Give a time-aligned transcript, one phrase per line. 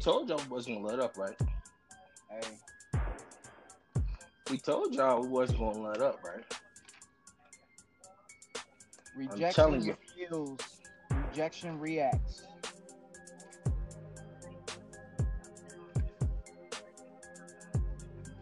[0.00, 1.36] told y'all we wasn't gonna let up, right?
[2.30, 3.00] Hey,
[4.50, 6.44] We told y'all we wasn't gonna let up, right?
[9.14, 10.58] rejection feels,
[11.12, 12.46] rejection reacts.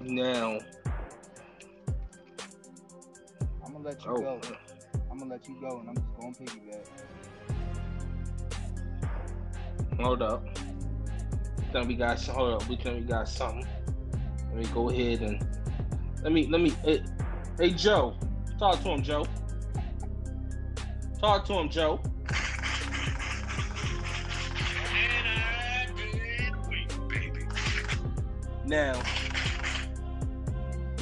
[0.01, 0.59] Now,
[3.65, 4.40] I'm gonna let you oh, go.
[5.10, 6.87] I'm gonna let you go, and I'm just gonna piggyback.
[10.01, 10.45] hold up.
[11.72, 12.68] Then we got hold up.
[12.68, 13.66] We think we got something.
[14.48, 15.46] Let me go ahead and
[16.23, 16.70] let me let me.
[16.84, 17.02] Hey,
[17.59, 18.15] hey Joe,
[18.59, 19.26] talk to him, Joe.
[21.20, 22.01] Talk to him, Joe.
[28.65, 29.00] Now,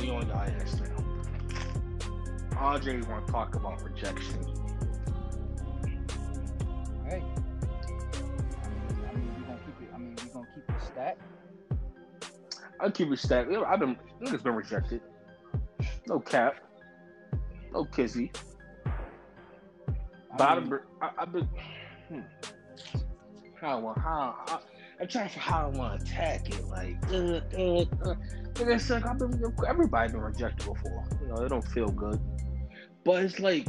[0.00, 2.58] we on y'all ass now.
[2.58, 4.55] Andre want to talk about rejection.
[11.06, 12.78] Gonna keep it stat.
[12.80, 13.52] I'll keep it stacked.
[13.52, 15.00] I've been niggas been rejected.
[16.08, 16.56] No cap.
[17.72, 18.34] No kissy.
[20.38, 21.48] I I've mean, been, I, I've been
[22.08, 22.20] hmm.
[23.60, 24.60] how how, how
[25.00, 26.64] I'm trying to how I want to attack it.
[26.66, 28.14] Like, uh, uh, uh.
[28.60, 31.04] And it's like I've been everybody been rejected before.
[31.20, 32.20] You know, it don't feel good.
[33.04, 33.68] But it's like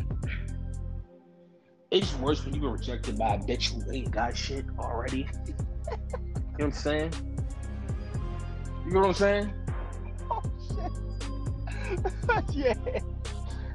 [1.91, 5.27] it's worse when you get rejected by a bitch who ain't got shit already.
[6.57, 7.13] you know what I'm saying?
[8.85, 9.53] You know what I'm saying?
[10.31, 12.55] oh shit.
[12.55, 12.73] yeah.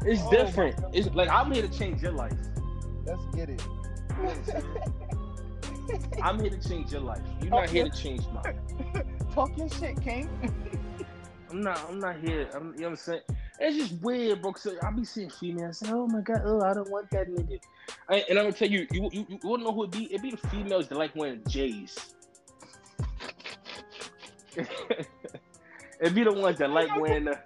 [0.04, 0.76] It's Oh, different.
[0.92, 2.32] It's like I'm here to change your life.
[3.06, 3.62] Let's get it.
[4.16, 4.34] You know
[6.22, 7.22] I'm here to change your life.
[7.40, 8.58] You're not here to change mine.
[9.34, 10.28] Talk your shit, King.
[11.50, 11.80] I'm not.
[11.88, 12.48] I'm not here.
[12.54, 13.20] I'm, you know what I'm saying?
[13.60, 14.54] It's just weird, bro.
[14.54, 17.60] So I be seeing females say, "Oh my god, oh I don't want that nigga,"
[18.08, 20.04] I, and I'm gonna tell you, you, you, you wanna know who it be?
[20.12, 22.14] It be the females that like wearing J's.
[24.56, 27.38] It be the ones that like wearing the.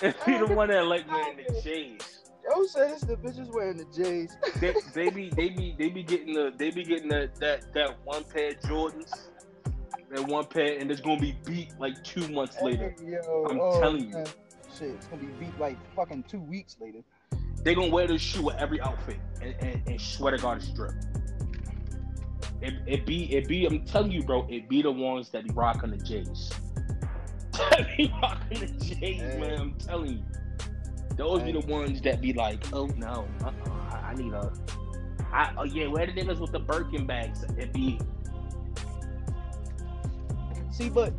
[0.00, 2.18] It be the one that like wearing the J's.
[2.48, 4.36] Joe says the bitches wearing the J's.
[4.60, 7.96] They, they be they be they be getting the they be getting the, that that
[8.04, 9.12] one pair of Jordans,
[10.10, 12.94] that one pair, and it's gonna be beat like two months later.
[12.98, 14.14] Hey, yo, I'm oh, telling you.
[14.14, 14.26] man.
[14.78, 17.00] Shit, it's gonna be beat like fucking two weeks later.
[17.62, 20.68] They gonna wear this shoe with every outfit, and, and, and swear to God, it's
[20.68, 20.92] drip.
[22.60, 24.46] It, it be it be I'm telling you, bro.
[24.50, 26.50] It be the ones that be rocking the J's.
[27.52, 29.38] That be rocking the J's, Hey.
[29.38, 29.60] man.
[29.60, 30.24] I'm telling you.
[31.16, 34.52] Those be the ones that be like, oh no, uh-uh, I, I need a.
[35.32, 37.44] I, oh yeah, where the niggas with the Birkin bags?
[37.56, 37.98] It be
[40.78, 41.12] See, but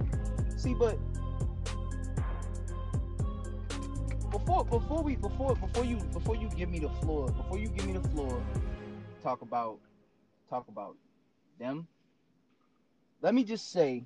[0.56, 0.98] see, but
[4.32, 7.86] before before we before before you before you give me the floor before you give
[7.86, 8.42] me the floor,
[9.22, 9.78] talk about
[10.50, 10.96] talk about
[11.60, 11.88] them.
[13.22, 14.06] Let me just say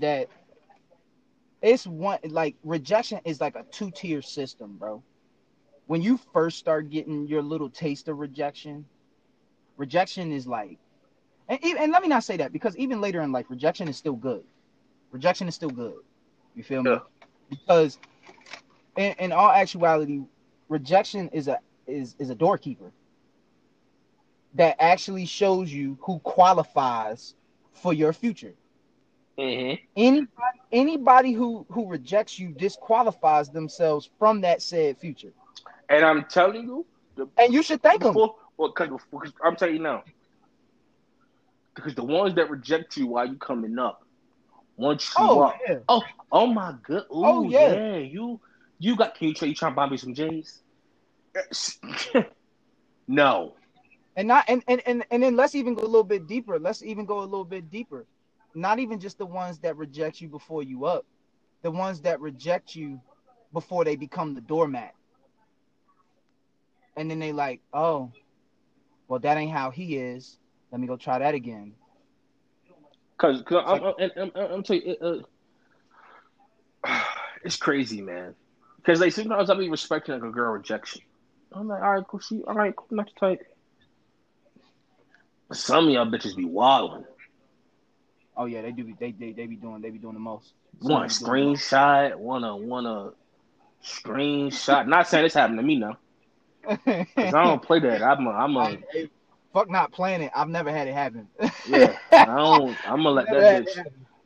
[0.00, 0.28] that
[1.62, 5.02] it's one like rejection is like a two tier system, bro.
[5.86, 8.84] When you first start getting your little taste of rejection,
[9.76, 10.78] rejection is like
[11.48, 14.16] and, and let me not say that because even later in life, rejection is still
[14.16, 14.44] good.
[15.10, 15.94] Rejection is still good.
[16.54, 16.90] You feel me?
[16.90, 16.98] Yeah.
[17.48, 17.98] Because
[18.96, 20.20] in, in all actuality,
[20.68, 22.92] rejection is a is is a doorkeeper
[24.58, 27.34] that actually shows you who qualifies
[27.72, 28.54] for your future.
[29.38, 29.74] mm-hmm.
[29.96, 35.32] Anybody anybody who who rejects you disqualifies themselves from that said future.
[35.88, 36.86] And I'm telling you,
[37.16, 38.12] the, And you should thank them.
[38.12, 40.04] before, well, cause, because I'm telling you now,
[41.74, 44.04] because the ones that reject you while you coming up,
[44.76, 45.78] once you Oh up, yeah.
[45.88, 47.72] oh, oh my good, Ooh, Oh, yeah.
[47.74, 47.96] yeah.
[47.98, 48.40] you,
[48.78, 49.14] you got.
[49.14, 49.48] Can you try?
[49.48, 50.62] You trying to buy me some J's?
[53.08, 53.54] no,
[54.18, 56.82] and not and, and and and then let's even go a little bit deeper let's
[56.82, 58.04] even go a little bit deeper
[58.54, 61.06] not even just the ones that reject you before you up
[61.62, 63.00] the ones that reject you
[63.52, 64.92] before they become the doormat
[66.96, 68.10] and then they like oh
[69.06, 70.38] well that ain't how he is
[70.72, 71.72] let me go try that again
[73.16, 75.26] because I'm, I'm, I'm, I'm, I'm telling you, it,
[76.84, 77.00] uh,
[77.44, 78.34] it's crazy, man.
[78.76, 81.02] Because like sometimes I be respecting like a girl rejection.
[81.52, 83.44] I'm like, all right, cool, see all right, cool, not your type.
[85.52, 87.04] Some of y'all bitches be wilding.
[88.36, 90.52] oh yeah they do be- they they, they be doing they be doing the most
[90.80, 92.16] Want a Some be doing screenshot?
[92.16, 93.12] Want to want a
[93.84, 94.86] screenshot?
[94.86, 95.96] Not saying this happened to me now,
[96.62, 98.02] because I don't play that.
[98.02, 98.78] I'm a, I'm a
[99.52, 101.26] fuck not playing it i've never had it happen
[101.68, 101.96] yeah.
[102.12, 102.76] I don't.
[102.84, 103.76] I'm gonna let that bitch.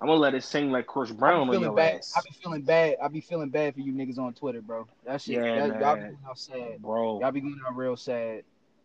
[0.01, 1.99] I'm gonna let it sing like Chris Brown on your bad.
[1.99, 2.97] ass, I be feeling bad.
[3.03, 4.87] I be feeling bad for you niggas on Twitter, bro.
[5.07, 5.37] That shit.
[5.37, 6.11] Yeah, that, y'all be man.
[6.11, 6.83] going out sad.
[6.83, 7.21] bro.
[7.21, 8.43] Y'all be going out real sad.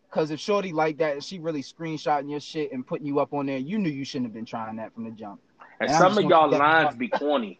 [0.09, 3.33] Cause if Shorty like that, and she really screenshotting your shit and putting you up
[3.33, 5.41] on there, you knew you shouldn't have been trying that from the jump.
[5.79, 7.59] And And some of y'all lines be corny.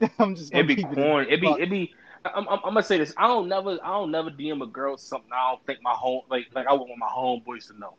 [0.18, 1.26] I'm just gonna It be corny.
[1.30, 1.94] It be it be.
[2.24, 3.14] I'm, I'm, I'm gonna say this.
[3.16, 6.22] I don't never I don't never DM a girl something I don't think my home
[6.30, 7.96] like like I want my homeboys to know.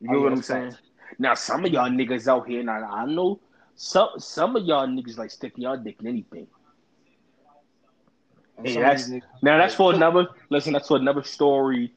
[0.00, 0.76] You Oh, know what I'm that's saying?
[1.18, 3.40] Now some of y'all niggas out here, now I know
[3.74, 6.48] some some of y'all niggas like sticking y'all dick in anything.
[8.56, 9.10] Hey, that's
[9.42, 10.72] now that's for another listen.
[10.72, 11.92] That's for another story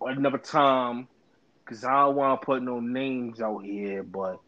[0.00, 1.08] or another time.
[1.66, 4.38] Cause I don't want to put no names out here, but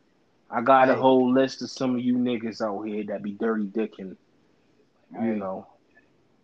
[0.51, 3.67] I got a whole list of some of you niggas out here that be dirty
[3.67, 4.17] dicking.
[5.19, 5.35] You Hey.
[5.35, 5.67] know,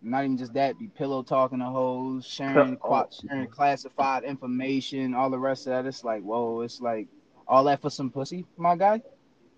[0.01, 3.07] Not even just that, be pillow talking to hoes, sharing, Oh.
[3.11, 5.85] sharing classified information, all the rest of that.
[5.85, 7.07] It's like, whoa, it's like
[7.47, 9.01] all that for some pussy, my guy.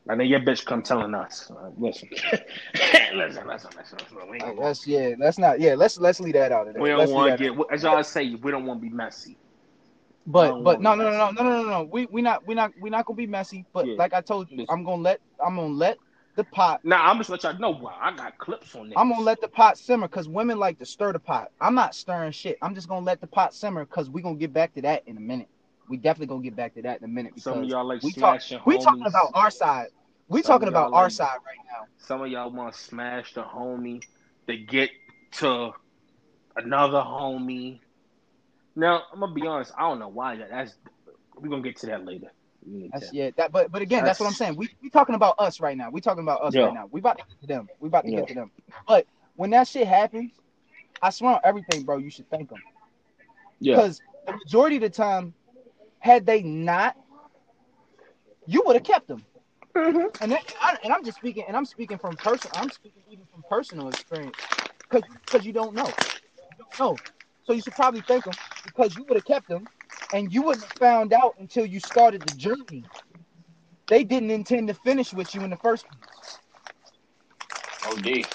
[0.10, 2.10] And then your bitch come telling us, uh, listen,
[3.16, 4.30] listen, listen, listen, listen.
[4.30, 5.76] We, ain't- that's yeah, that's not yeah.
[5.76, 6.86] Let's let's leave that out of there.
[6.86, 8.90] we Let's don't leave want that to get, as y'all say, we don't want to
[8.90, 9.40] be messy.
[10.38, 11.90] I But don't but no no no no no no no.
[11.92, 13.66] We we not we not we not gonna be messy.
[13.74, 13.98] But Yeah.
[13.98, 14.66] like I told you.
[14.70, 16.00] I'm gonna let I'm gonna let
[16.38, 17.72] the pot Now I'm just let y'all know.
[17.72, 18.98] Wow, I got clips on this.
[18.98, 21.50] I'm gonna let the pot simmer because women like to stir the pot.
[21.62, 22.60] I'm not stirring shit.
[22.62, 25.18] I'm just gonna let the pot simmer because we gonna get back to that in
[25.18, 25.50] a minute.
[25.90, 28.04] We definitely gonna get back to that in a minute because Some of y'all like
[28.04, 29.88] we talk smashing we talking about our side.
[30.28, 31.88] We Some talking about our like- side right now.
[31.98, 34.04] Some of y'all want to smash the homie
[34.48, 34.90] to get
[35.34, 35.72] to
[36.56, 37.80] another homie.
[38.76, 39.72] Now I'm gonna be honest.
[39.78, 40.50] I don't know why that.
[40.50, 40.76] That's
[41.36, 42.28] we're gonna get to that later.
[42.66, 43.30] We get to That's yeah.
[43.38, 44.56] That but but again, that's, what I'm saying.
[44.56, 45.90] We we talking about us right now.
[45.90, 46.66] We talking about us Yeah.
[46.66, 46.88] right now.
[46.92, 47.68] We about to get to them.
[47.80, 48.20] We about to Yeah.
[48.20, 48.52] get to them.
[48.88, 50.32] But when that shit happens,
[51.02, 51.98] I swear on everything, bro.
[51.98, 52.62] You should thank them.
[53.60, 55.34] Yeah, Because the majority of the time,
[56.00, 56.96] had they not,
[58.46, 59.24] you would have kept them.
[59.78, 60.12] Mhm.
[60.22, 62.58] And that, I, and I'm just speaking, and I'm speaking from personal.
[62.58, 64.38] I'm speaking even from personal experience,
[64.90, 66.98] because because you don't know, you don't know.
[67.44, 69.70] So you should probably thank them because you would have kept them,
[70.12, 72.86] and you wouldn't have found out until you started the journey.
[73.90, 76.40] They didn't intend to finish with you in the first place.
[77.86, 78.26] OD.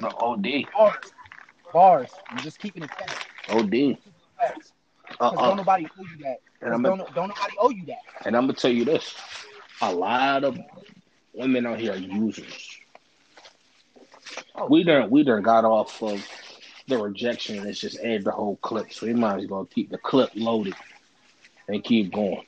[0.00, 0.66] No, OD.
[0.76, 1.12] Bars,
[1.72, 2.10] bars.
[2.30, 3.24] I'm just keeping it facts.
[3.50, 3.98] OD.
[4.38, 4.72] Facts.
[5.20, 6.38] Uh, Because don't uh, nobody owe you that.
[6.60, 7.98] 'Cause and I'm don't, gonna, don't nobody owe you that.
[8.24, 9.14] and I'm gonna tell you this:
[9.90, 10.58] a lot of
[11.32, 12.78] women out here are users.
[14.54, 14.66] Oh.
[14.66, 16.26] We done we done got off of
[16.86, 19.90] the rejection and it's just add the whole clip, so we might as well keep
[19.90, 20.74] the clip loaded
[21.68, 22.44] and keep going.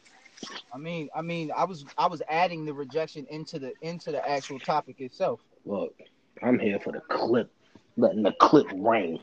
[0.72, 4.28] I mean, I mean, I was I was adding the rejection into the into the
[4.28, 5.40] actual topic itself.
[5.64, 5.94] Look,
[6.42, 7.50] I'm here for the clip,
[7.96, 9.18] letting the clip ring.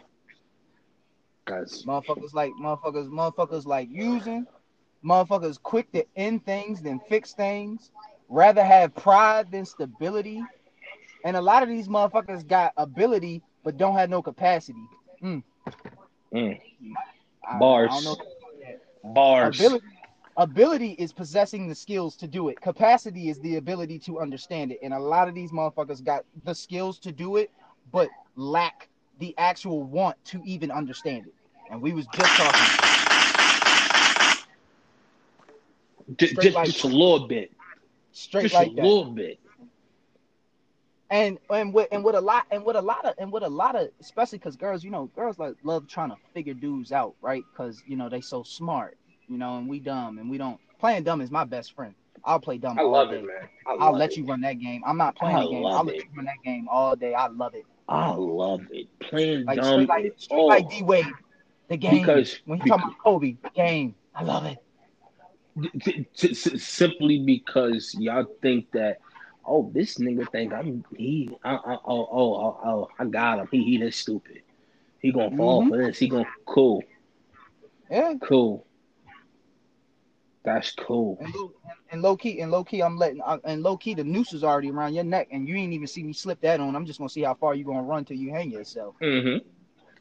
[1.46, 4.48] Cause Motherfuckers like motherfuckers, motherfuckers like using,
[5.06, 7.92] motherfuckers quick to end things than fix things.
[8.30, 10.42] Rather have pride than stability.
[11.26, 14.80] And a lot of these motherfuckers got ability but don't have no capacity.
[16.34, 16.60] mm,
[17.48, 17.92] I, Bars.
[17.92, 18.02] I
[19.04, 19.60] bars.
[19.60, 19.86] Ability,
[20.38, 22.60] ability is possessing the skills to do it.
[22.60, 24.80] Capacity is the ability to understand it.
[24.84, 27.52] And a lot of these motherfuckers got the skills to do it,
[27.92, 28.90] but lack
[29.20, 31.34] the actual want to even understand it.
[31.70, 33.03] And we was just talking
[36.18, 37.52] J- just, like- just a little bit.
[38.12, 38.82] straight Just like a that.
[38.82, 39.40] little bit.
[41.10, 43.50] And and with and with a lot and with a lot of and with a
[43.50, 47.16] lot of especially because girls, you know, girls like love trying to figure dudes out,
[47.22, 47.44] right?
[47.52, 50.60] Because you know they so smart, you know, and we dumb and we don't.
[50.80, 51.94] Playing dumb is my best friend.
[52.24, 53.20] I'll play dumb I all love day.
[53.20, 53.50] it, man.
[53.66, 54.18] I I'll love let it.
[54.18, 54.82] you run that game.
[54.86, 55.72] I'm not playing I the game.
[55.72, 57.14] I'll let you run that game all day.
[57.14, 57.66] I love it.
[57.88, 58.88] I love it.
[59.00, 61.06] Playing Like dumb straight like straight all like D Wade.
[61.70, 62.06] The game.
[62.06, 63.96] because when you talking about Kobe, game.
[64.16, 64.58] I love it.
[65.82, 68.98] T- t- t- simply because y'all think that
[69.46, 73.48] oh this nigga think I'm he I, I, oh, oh oh oh I got him.
[73.52, 74.42] He he this stupid.
[75.00, 75.70] He gonna fall Mhm.
[75.70, 75.98] for this.
[76.00, 76.84] He gonna cool.
[77.90, 78.14] Yeah.
[78.22, 78.66] cool.
[80.44, 81.18] That's cool.
[81.22, 81.52] And low,
[81.92, 84.44] and low key, and low key, I'm letting, uh, and low key, the noose is
[84.44, 86.76] already around your neck, and you ain't even see me slip that on.
[86.76, 88.96] I'm just gonna see how far you gonna run till you hang yourself.
[89.02, 89.48] mm-hmm.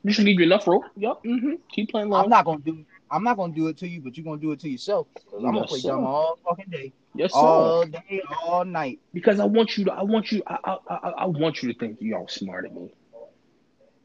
[0.02, 0.84] You should leave your left rope.
[0.96, 1.52] Yep mm-hmm.
[1.70, 4.24] Keep playing I'm not gonna do, I'm not gonna do it to you, but you're
[4.24, 5.08] gonna do it to yourself.
[5.44, 5.92] I'm gonna Yes, play sir.
[5.92, 9.00] dumb all fucking day, yes sir all day, all night.
[9.12, 11.78] because I want you to I want you I I I, I want you to
[11.78, 12.94] think y'all smart at me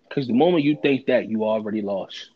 [0.10, 2.32] because the moment you think that you already lost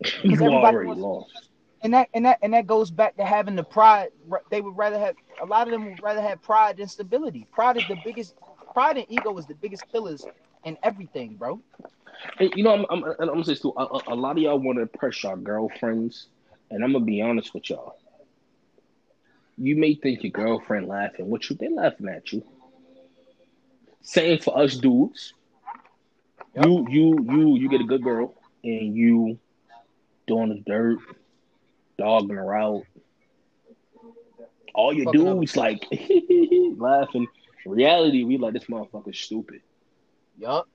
[0.24, 1.50] you already lost.
[1.82, 4.10] And that, and that, and that goes back to having the pride.
[4.50, 7.46] They would rather have a lot of them would rather have pride than stability.
[7.52, 8.34] Pride is the biggest.
[8.74, 10.28] Pride and ego is the biggest killers
[10.64, 11.62] in everything, bro.
[12.38, 13.72] And, you know, I'm, I'm, I'm gonna say too.
[13.76, 16.28] A, a- a lot of y'all want to impress your girlfriends,
[16.70, 17.94] and I'm gonna be honest with y'all.
[19.56, 21.56] you may think your girlfriend laughing with you.
[21.56, 22.42] They laughing at you.
[24.02, 25.34] Same for us dudes.
[26.54, 26.66] Yep.
[26.66, 29.38] You you you you get a good girl and you
[30.26, 30.98] doing the dirt,
[31.98, 32.84] dogging her out.
[34.74, 35.40] All your Fucking up.
[35.40, 35.86] dudes like
[36.78, 37.28] laughing.
[37.64, 39.60] In reality, we like this motherfucker stupid.
[40.40, 40.66] Yup.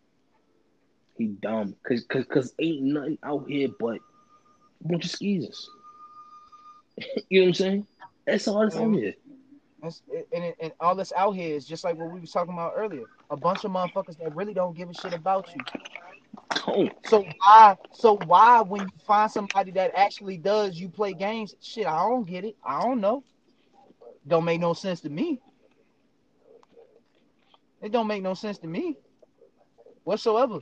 [1.18, 1.76] He dumb.
[1.88, 5.68] Cause cause cause ain't nothing out here but a bunch of skeezers.
[7.30, 7.88] you know what I'm saying?
[8.28, 9.16] That's all that's out here.
[9.82, 10.04] That's,
[10.34, 13.06] and, and all that's out here is just like what we was talking about earlier.
[13.32, 15.62] A bunch of motherfuckers that really don't give a shit about you.
[16.68, 16.94] Don't.
[17.08, 17.76] So why?
[17.92, 21.56] So why, when you find somebody that actually does, you play games?
[21.60, 22.56] Shit, I don't get it.
[22.64, 23.24] I don't know.
[24.28, 25.40] Don't make no sense to me.
[27.82, 28.98] It don't make no sense to me
[30.06, 30.62] whatsoever.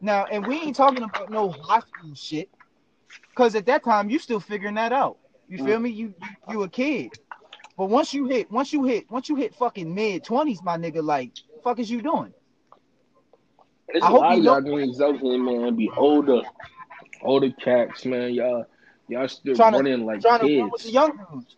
[0.00, 2.48] Now, and we ain't talking about no high school shit,
[3.34, 5.18] cause at that time you still figuring that out.
[5.48, 5.90] You feel me?
[5.90, 6.14] You
[6.50, 7.10] you, a kid.
[7.76, 11.02] But once you hit, once you hit, once you hit fucking mid twenties, my nigga,
[11.02, 11.32] like,
[11.64, 12.32] fuck is you doing?
[13.88, 14.44] There's I a hope lot you of
[14.98, 16.42] y'all here, man, be older,
[17.22, 18.34] older cats, man.
[18.34, 18.66] Y'all,
[19.08, 20.84] y'all still Trying to- running like Trying to run with kids.
[20.84, 21.56] the young dudes.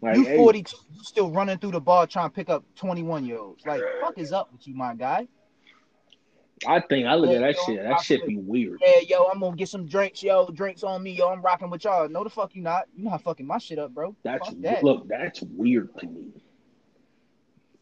[0.00, 3.24] Like, you hey, 42, you still running through the bar trying to pick up 21
[3.24, 3.66] year olds.
[3.66, 5.26] Like, fuck is up with you, my guy?
[6.66, 7.82] I think I look Yeah, at that yo, shit.
[7.82, 8.80] That shit be weird.
[8.84, 10.48] Yeah, yo, I'm gonna get some drinks, yo.
[10.48, 11.28] Drinks on me, yo.
[11.28, 12.08] I'm rocking with y'all.
[12.08, 12.86] No, the fuck you not.
[12.96, 14.16] You not fucking my shit up, bro.
[14.24, 14.82] That's that.
[14.82, 15.08] look.
[15.08, 16.32] That's weird to me.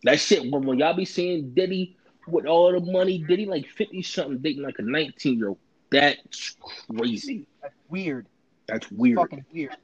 [0.02, 1.96] That shit when, when y'all be seeing Diddy
[2.28, 5.58] with all the money, Diddy like fifty something dating like a nineteen year old.
[5.90, 6.56] That's
[6.88, 7.46] crazy.
[7.62, 8.26] That's weird.
[8.68, 9.18] That's weird.
[9.18, 9.76] Fucking weird.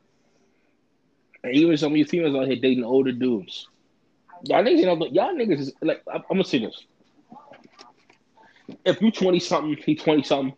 [1.44, 3.68] And even some of you females out here dating older dudes.
[4.44, 6.84] Y'all niggas, you know, y'all niggas is like, I'm, I'm gonna say this.
[8.84, 10.54] If you 20 something, he 20 something,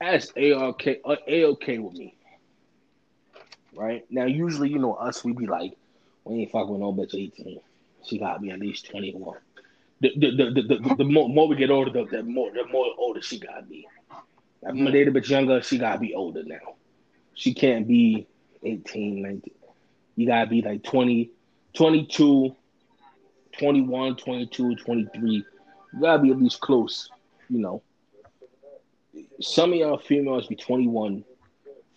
[0.00, 2.14] that's A-OK, uh, A-OK with me.
[3.74, 4.04] Right?
[4.10, 5.76] Now, usually, you know, us, we be like,
[6.24, 7.60] we ain't fucking with no bitch 18.
[8.04, 9.38] She gotta be at least 21.
[10.00, 12.66] The, the, the, the, the, the more, more we get older, the, the more the
[12.70, 13.86] more older she gotta be.
[14.66, 14.88] I'm Yeah.
[14.88, 16.76] a little bit younger, she gotta be older now.
[17.34, 18.26] She can't be
[18.62, 19.54] 18, 19
[20.16, 21.30] you gotta be like 20,
[21.74, 22.56] 22,
[23.58, 25.30] 21, 22, 23.
[25.30, 25.44] You
[26.00, 27.10] gotta be at least close,
[27.48, 27.82] you know.
[29.40, 31.24] Some of y'all females be 21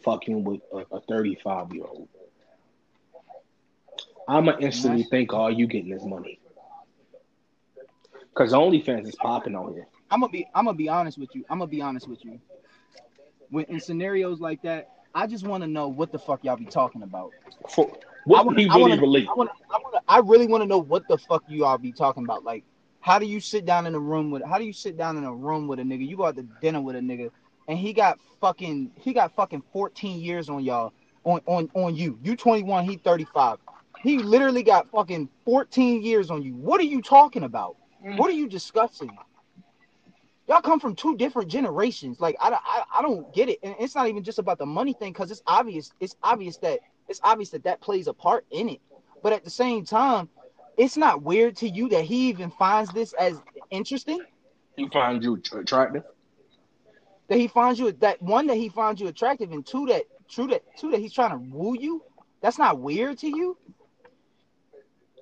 [0.03, 2.07] fucking with a, a 35 year old.
[4.27, 6.39] I'ma instantly think, oh, you getting this money.
[8.35, 9.88] Cause OnlyFans is popping out here.
[10.11, 11.43] I'm gonna be I'm gonna be honest with you.
[11.49, 12.39] I'm gonna be honest with you.
[13.49, 16.66] When in scenarios like that, I just want to know what the fuck y'all be
[16.66, 17.32] talking about.
[17.70, 17.92] For,
[18.25, 19.28] what I wanna- he I really wanna- relate?
[19.30, 21.92] I want I want I really want to know what the fuck you all be
[21.92, 22.44] talking about.
[22.44, 22.63] Like,
[23.01, 24.44] how do you sit down in a room with?
[24.44, 26.08] How do you sit down in a room with a nigga?
[26.08, 27.32] You go out to dinner with a nigga,
[27.68, 32.20] and he got fucking he got fucking 14 years on y'all on on on you.
[32.24, 33.58] You 21, he 35.
[34.01, 36.54] He literally got fucking 14 years on you.
[36.56, 37.75] What are you talking about?
[38.06, 38.18] Mm.
[38.18, 39.12] What are you discussing?
[40.50, 42.20] Y'all come from two different generations.
[42.20, 44.94] Like I, I, I don't get it, and it's not even just about the money
[44.94, 45.91] thing because it's obvious.
[46.00, 48.82] It's obvious that it's obvious that that plays a part in it.
[49.22, 50.27] But at the same time,
[50.75, 53.39] it's not weird to you that he even finds this as
[53.70, 54.24] interesting.
[54.75, 56.03] He finds you attractive.
[57.27, 60.48] That he finds you that one that he finds you attractive, and two that true
[60.48, 62.03] that two that he's trying to woo you.
[62.41, 63.56] That's not weird to you.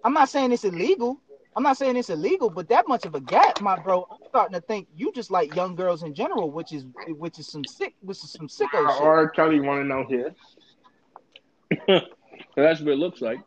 [0.05, 1.19] I'm not saying it's illegal.
[1.57, 4.07] I'm not saying it's illegal, but that much of a gap, my bro.
[4.11, 7.47] I'm starting to think you just like young girls in general, which is which is
[7.47, 9.01] some sick, which is some sicko shit.
[9.01, 9.27] R.
[9.27, 10.35] Kelly running out here.
[12.55, 13.39] That's what it looks like.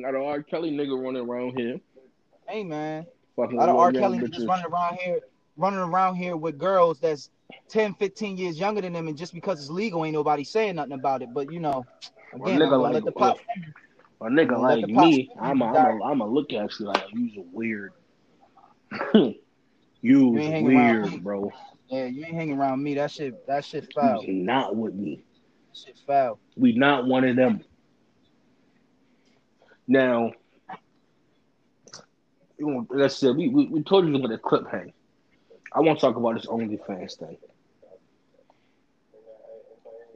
[0.00, 0.44] Got a R.
[0.44, 1.80] Kelly nigga running around here.
[2.46, 3.92] Hey man, Fucking of R.
[3.92, 5.18] Kelly just running around here,
[5.56, 7.30] running around here with girls that's
[7.70, 10.92] 10, 15 years younger than them, and just because it's legal, ain't nobody saying nothing
[10.92, 11.34] about it.
[11.34, 11.84] But you know,
[12.32, 13.38] again, I'm nigga like let the pop.
[14.24, 17.36] A nigga like me, I'm a, I'm a, I'm a look at you like you's
[17.36, 17.92] a weird.
[19.14, 21.52] you ain't hanging around weird, bro.
[21.88, 22.94] Yeah, you ain't hanging around me.
[22.94, 24.24] That shit, that shit foul.
[24.24, 25.24] You not with me.
[25.74, 26.38] Shit foul.
[26.56, 27.62] We not one of them.
[29.86, 30.32] Now,
[32.58, 34.94] you I said, we, we, we told you to let the clip hang.
[35.72, 37.36] I want to talk about this OnlyFans thing.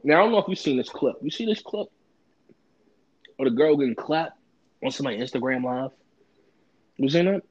[0.03, 1.17] Now, I don't know if you've seen this clip.
[1.21, 1.89] You see this clip?
[3.39, 4.37] Or the girl getting clapped
[4.85, 5.91] on somebody's Instagram live?
[6.97, 7.43] You seen that?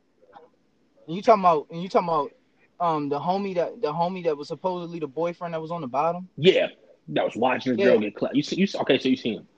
[1.07, 2.33] And you talking about, and you talking about,
[2.81, 5.89] um, the homie that the homie that was supposedly the boyfriend that was on the
[5.89, 6.29] bottom.
[6.37, 6.69] Yeah.
[7.09, 7.93] That was watching this Yeah.
[7.93, 8.37] girl get clapped.
[8.37, 9.49] You see, you okay, so you seen him.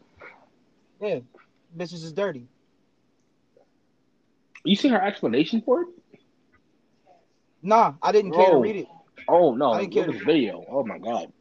[1.00, 1.20] Yeah,
[1.76, 2.48] bitches is dirty.
[4.64, 5.88] You see her explanation for it?
[7.62, 8.88] Nah, I didn't care to read it.
[9.28, 9.72] Oh no!
[9.72, 10.18] I Look didn't at care.
[10.20, 10.64] the video.
[10.70, 11.32] Oh my god.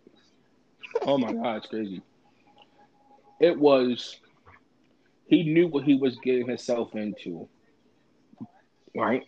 [1.05, 2.01] Oh my god, it's crazy.
[3.39, 4.19] It was
[5.29, 7.47] he knew what he was getting himself into.
[8.95, 9.27] Right?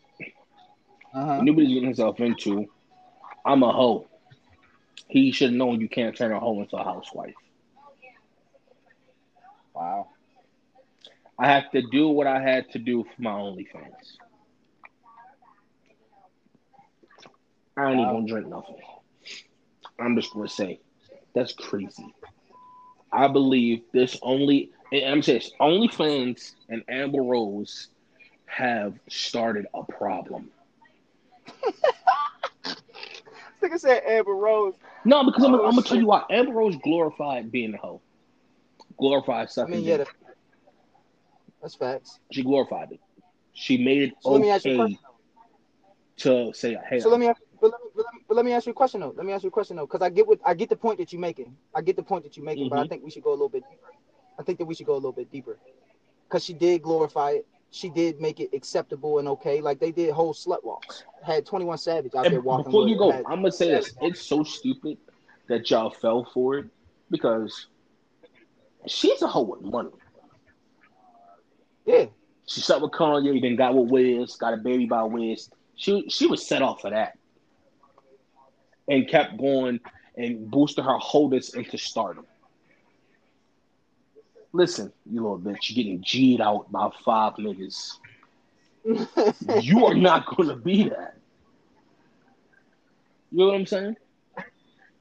[1.14, 1.38] Uh-huh.
[1.38, 2.68] He knew what he was getting himself into.
[3.46, 4.08] I'm a hoe.
[5.08, 7.36] He should have known you can't turn a hoe into a housewife.
[9.76, 10.08] Wow.
[11.38, 14.18] I have to do what I had to do for my OnlyFans.
[17.78, 18.78] I ain't even gonna drink nothing.
[20.00, 20.80] I'm just gonna say
[21.36, 22.14] that's crazy.
[23.12, 27.90] I believe this only and I'm saying OnlyFans and Amber Rose
[28.46, 30.52] have started a problem.
[33.62, 34.76] Nigga said Amber Rose.
[35.06, 36.24] No, because I'm, Oh, I'm gonna tell you why.
[36.30, 38.02] Amber Rose glorified being a hoe.
[38.98, 40.10] Glorified I sucking mean, yeah, that-
[41.62, 42.20] that's facts.
[42.32, 43.00] She glorified it.
[43.54, 45.00] She made it So let me ask you a okay question.
[46.18, 48.46] to say, "Hey, So let me, ask, but, let me, but, let me, but let
[48.46, 49.14] me ask you a question though.
[49.16, 51.00] Let me ask you a question though, because I get what I get the point
[51.00, 51.58] that you're making.
[51.76, 52.86] I get the point that you're making, but I Mhm.
[52.86, 53.94] think we should go a little bit deeper.
[54.40, 55.58] I think that we should go a little bit deeper,
[56.28, 57.48] because she did glorify it.
[57.74, 59.62] She did make it acceptable and okay.
[59.62, 61.06] Like they did whole slut walks.
[61.24, 62.66] Had 21 Savage out And there walking.
[62.66, 64.98] before you go, I'm gonna say this: it's so stupid
[65.48, 66.66] that y'all fell for it
[67.10, 67.68] because
[68.88, 69.90] she's a hoe with money.
[71.86, 72.06] yeah,
[72.46, 75.50] She slept with Kanye, then got with Wiz, got a baby by Wiz.
[75.76, 77.18] She she was set off for that,
[78.90, 79.80] and kept going
[80.18, 82.26] and boosted her holders into stardom.
[84.54, 87.94] Listen, you little bitch, you're getting G'd out by five niggas.
[89.64, 91.16] You are not gonna be that.
[93.32, 93.96] You know what I'm saying?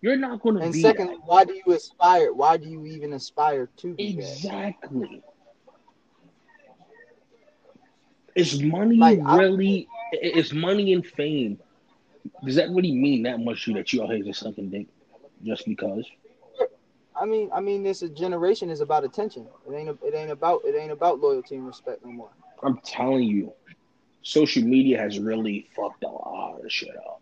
[0.03, 2.33] You're not gonna and be secondly, why do you aspire?
[2.33, 4.05] Why do you even aspire to be?
[4.11, 5.23] Exactly.
[8.37, 9.89] Is money Like, really?
[10.15, 11.59] i- Is money and fame?
[12.45, 14.87] Does that really mean that much to you that you out here just sucking dick
[15.43, 16.07] just because?
[17.21, 19.47] I mean, I mean, this generation is about attention.
[19.69, 19.89] It ain't.
[20.03, 20.63] It ain't about.
[20.65, 22.31] It ain't about loyalty and respect no more.
[22.63, 23.53] I'm telling you,
[24.23, 27.21] social media has really fucked a lot of shit up.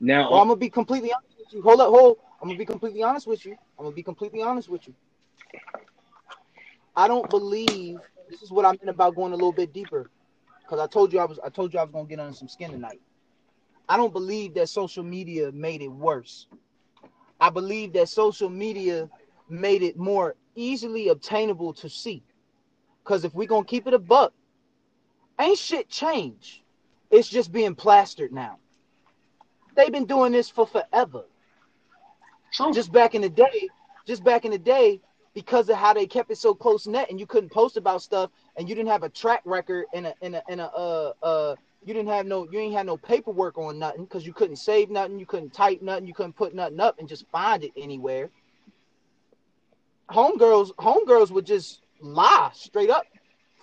[0.00, 1.62] Now, Well, I'm gonna be completely honest with you.
[1.62, 2.18] Hold up, hold.
[2.42, 3.52] I'm gonna be completely honest with you.
[3.78, 4.94] I'm gonna be completely honest with you.
[6.96, 10.10] I don't believe this is what I meant about going a little bit deeper,
[10.62, 11.38] because I told you I was.
[11.44, 13.00] I told you I was gonna get under some skin tonight.
[13.88, 16.46] I don't believe that social media made it worse.
[17.40, 19.08] I believe that social media
[19.48, 22.22] made it more easily obtainable to see.
[23.02, 24.32] Because if we're gonna keep it a buck,
[25.38, 26.60] ain't shit changed.
[27.10, 28.58] It's just being plastered now.
[29.76, 31.24] They've been doing this for forever.
[32.52, 32.72] True.
[32.72, 33.68] Just back in the day,
[34.06, 35.00] just back in the day,
[35.34, 38.30] because of how they kept it so close net and you couldn't post about stuff
[38.56, 41.56] and you didn't have a track record and a in a in a uh uh
[41.84, 44.90] you didn't have no you ain't had no paperwork on nothing because you couldn't save
[44.90, 48.30] nothing, you couldn't type nothing, you couldn't put nothing up and just find it anywhere.
[50.10, 53.04] Homegirls, homegirls would just lie straight up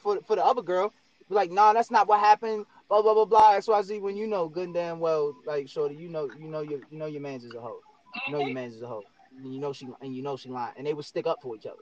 [0.01, 0.93] for for the other girl.
[1.29, 2.65] Be like, nah, that's not what happened.
[2.89, 3.53] Blah blah blah blah.
[3.53, 6.79] XYZ when you know good and damn well, like shorty, you know, you know your
[6.89, 7.79] you know your man's is a hoe.
[8.27, 8.55] You know your mm-hmm.
[8.55, 9.03] man's is a hoe.
[9.37, 10.73] And you know she and you know she lying.
[10.77, 11.81] And they would stick up for each other.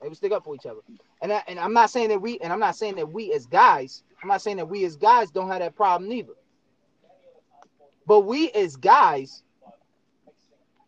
[0.00, 0.80] They would stick up for each other.
[1.22, 3.46] And I, and I'm not saying that we and I'm not saying that we as
[3.46, 6.34] guys, I'm not saying that we as guys don't have that problem neither.
[8.06, 9.42] But we as guys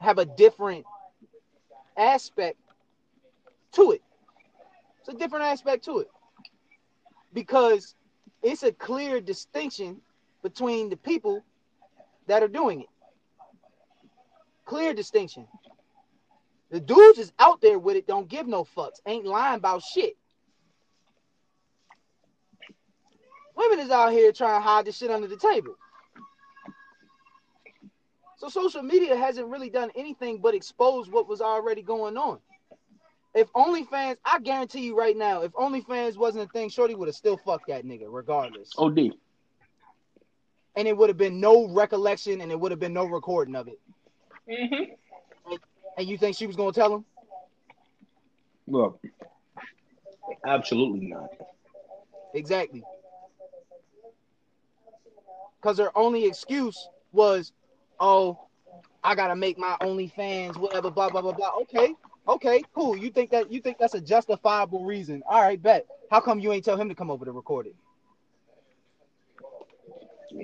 [0.01, 0.85] have a different
[1.97, 2.59] aspect
[3.73, 4.03] to it.
[5.01, 6.09] It's a different aspect to it.
[7.33, 7.95] Because
[8.43, 10.01] it's a clear distinction
[10.43, 11.43] between the people
[12.27, 12.89] that are doing it.
[14.65, 15.47] Clear distinction.
[16.71, 20.17] The dudes is out there with it, don't give no fucks, ain't lying about shit.
[23.57, 25.75] Women is out here trying to hide this shit under the table.
[28.37, 32.39] So social media hasn't really done anything but expose what was already going on.
[33.35, 37.17] If OnlyFans, I guarantee you right now, if OnlyFans wasn't a thing, Shorty would have
[37.17, 38.73] still fucked that nigga regardless.
[38.79, 39.13] OD.
[40.77, 43.67] And it would have been no recollection and it would have been no recording of
[43.67, 43.81] it.
[44.49, 44.93] Mm-hmm.
[45.99, 47.05] And you think she was gonna tell him?
[48.69, 49.03] Look,
[50.47, 51.29] absolutely not.
[52.35, 52.85] Exactly.
[55.61, 57.53] Because her only excuse was,
[57.99, 58.39] oh,
[59.03, 61.51] I gotta make my OnlyFans, whatever, blah blah blah blah.
[61.63, 61.95] Okay,
[62.29, 62.97] okay, cool.
[62.97, 65.25] You think that you think that's a justifiable reason?
[65.29, 65.85] All right, bet.
[66.13, 67.75] How come you ain't tell him to come over to record it?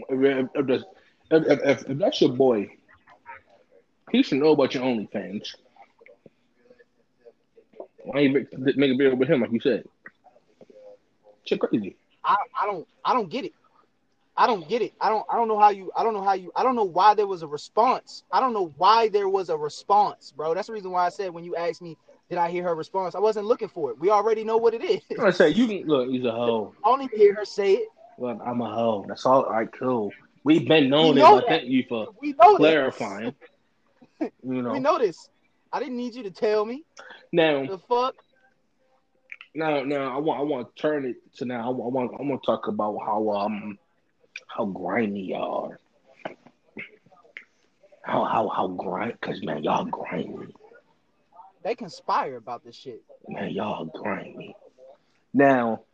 [0.09, 0.83] If, if,
[1.31, 2.71] if, if that's your boy,
[4.11, 5.55] he should know about your OnlyFans.
[8.05, 9.85] Why you make, make a video with him like you said?
[11.45, 11.97] Shit crazy.
[12.25, 13.53] I, I don't I don't get it.
[14.37, 14.93] I don't get it.
[15.01, 16.85] I don't I don't know how you I don't know how you I don't know
[16.85, 18.25] why there was a response.
[18.33, 20.55] I don't know why there was a response, bro.
[20.55, 21.97] That's the reason why I said when you asked me,
[22.29, 23.14] did I hear her response?
[23.14, 23.99] I wasn't looking for it.
[23.99, 25.01] We already know what it is.
[25.19, 26.75] I say you can look, he's a hoe.
[26.85, 27.88] I only hear her say it.
[28.19, 29.05] Look, I'm a hoe.
[29.09, 29.45] That's all.
[29.45, 30.12] Right, cool.
[30.45, 31.25] We've been known We this.
[31.25, 31.49] know I that.
[31.49, 32.09] thank you for
[32.57, 33.35] clarifying.
[34.20, 34.33] You this.
[34.42, 34.74] We know.
[34.79, 35.29] know this.
[35.72, 36.85] I didn't need you to tell me.
[37.33, 38.14] Now, The fuck?
[39.55, 41.66] now, now, I want, I want to turn it to now.
[41.66, 43.79] I want, I want, to talk about how um,
[44.46, 45.79] how grimy y'all are.
[48.03, 49.14] How, how, how grimy?
[49.20, 50.55] Cause man, y'all grimy.
[51.62, 53.03] They conspire about this shit.
[53.27, 54.55] Man, y'all grimy.
[55.33, 55.85] Now,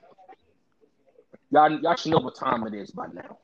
[1.51, 3.39] y'all, y'all should know what time it is by now.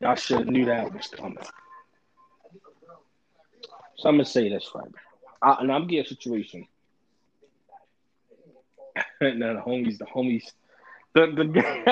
[0.00, 1.44] Y'all should have knew that was coming.
[3.96, 4.90] So I'm gonna say this right,
[5.42, 6.66] I, and I'm getting a situation.
[9.20, 10.52] now the homies, the homies,
[11.14, 11.84] the the gang,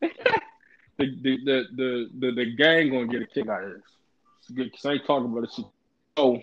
[0.98, 3.82] the, the, the, the, the, the gang gonna get a kick out of this.
[4.54, 5.60] Because I ain't talking about this.
[6.18, 6.42] So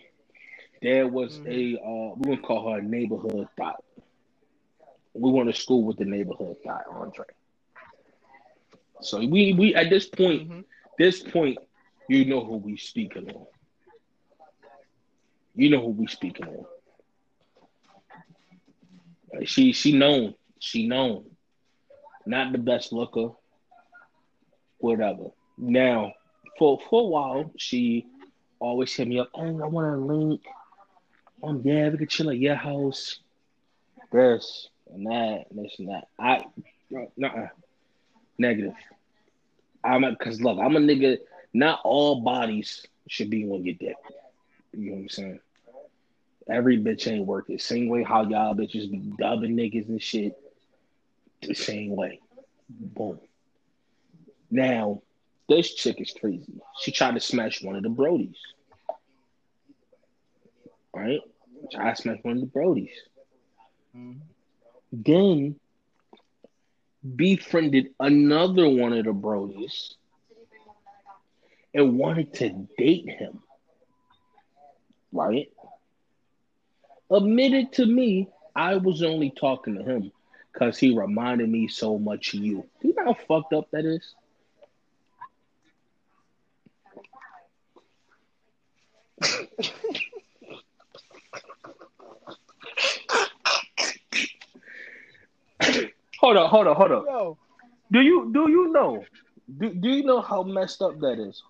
[0.81, 3.83] there was a uh, we gonna call her a neighborhood thought.
[5.13, 7.25] We went to school with the neighborhood thought, Andre.
[9.01, 10.63] So we we at this point, Mhm.
[10.99, 11.57] This point,
[12.07, 13.47] you know who we speaking on.
[15.55, 16.65] You know who we speaking on.
[19.45, 20.35] She she known.
[20.59, 21.25] She known.
[22.25, 23.29] Not the best looker.
[24.77, 25.31] Whatever.
[25.57, 26.13] Now,
[26.57, 28.05] for for a while, she
[28.59, 29.29] always hit me up.
[29.33, 30.41] Hey, I want a link.
[31.41, 33.19] Um, yeah, we could chill at your house.
[34.11, 36.07] This and that, and this and that.
[36.19, 36.43] I,
[36.89, 37.47] no, nuh-uh.
[38.37, 38.73] negative.
[39.83, 41.17] I'm because look, I'm a nigga.
[41.53, 43.95] Not all bodies should be on your dick.
[44.73, 45.39] You know what I'm saying?
[46.49, 47.61] Every bitch ain't worth it.
[47.61, 50.37] Same way how y'all bitches be dubbing niggas and shit.
[51.41, 52.19] The same way.
[52.69, 53.19] Boom.
[54.51, 55.01] Now,
[55.47, 56.61] this chick is crazy.
[56.79, 58.37] She tried to smash one of the Brodies.
[60.93, 61.21] Right?
[61.71, 62.91] Tried to smash one of the Brodies.
[63.95, 64.19] Mhm.
[64.91, 65.59] Then
[67.15, 69.93] befriended another one of the Brodies
[71.73, 73.39] and wanted to date him.
[75.11, 75.49] Right?
[77.11, 80.11] Admitted to me, I was only talking to him
[80.53, 82.67] because he reminded me so much of you.
[82.81, 84.13] Do you know how fucked up that is?
[96.29, 97.05] hold up, hold up, hold up.
[97.07, 97.37] Yo,
[97.91, 99.03] Do you do you know?
[99.57, 101.41] Do, do you know how messed up that is?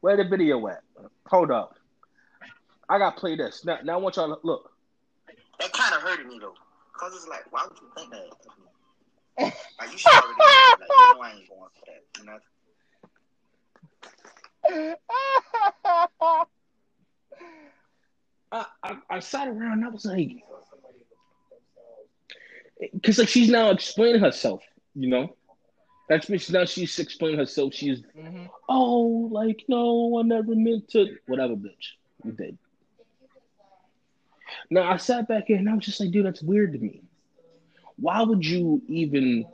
[0.00, 0.82] Where the video at?
[1.26, 1.76] Hold up.
[2.88, 3.64] I gotta play this.
[3.64, 4.70] Now, now I want y'all to look.
[5.58, 6.52] That kind of hurted me though,
[6.92, 8.26] cause it's like, why would you think that?
[9.78, 12.02] Like you should already know, like, you know I ain't going for that.
[12.18, 12.24] You
[16.28, 16.44] know?
[18.52, 20.42] I, I, I sat around and I was like,
[22.92, 24.62] because like she's now explaining herself,
[24.94, 25.34] you know.
[26.08, 27.74] That's she, now she's explaining herself.
[27.74, 28.48] She's Mhm.
[28.68, 31.16] oh, like no, I never meant to.
[31.26, 32.58] Whatever, bitch, you did.
[34.70, 37.02] Now I sat back here and I was just like, dude, that's weird to me.
[37.96, 39.46] Why would you even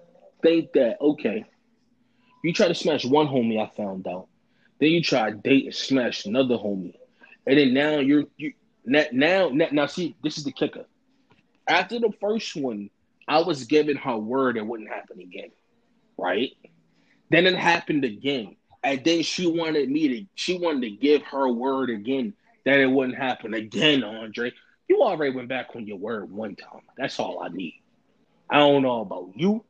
[0.43, 1.01] think that?
[1.01, 1.45] Okay,
[2.45, 4.29] you try to smash one homie, I found out.
[4.79, 6.97] Then you try to date and smash another homie,
[7.47, 8.53] and then now you're you
[8.85, 10.85] now now, now see this is the kicker.
[11.67, 12.91] After the first one,
[13.29, 15.51] I was giving her word it wouldn't happen again,
[16.17, 16.51] right?
[17.31, 21.49] Then it happened again, and then she wanted me to she wanted to give her
[21.49, 24.53] word again that it wouldn't happen again, Andre.
[24.89, 26.83] You already went back on your word one time.
[26.97, 27.81] That's all I need.
[28.51, 29.65] I don't know about you.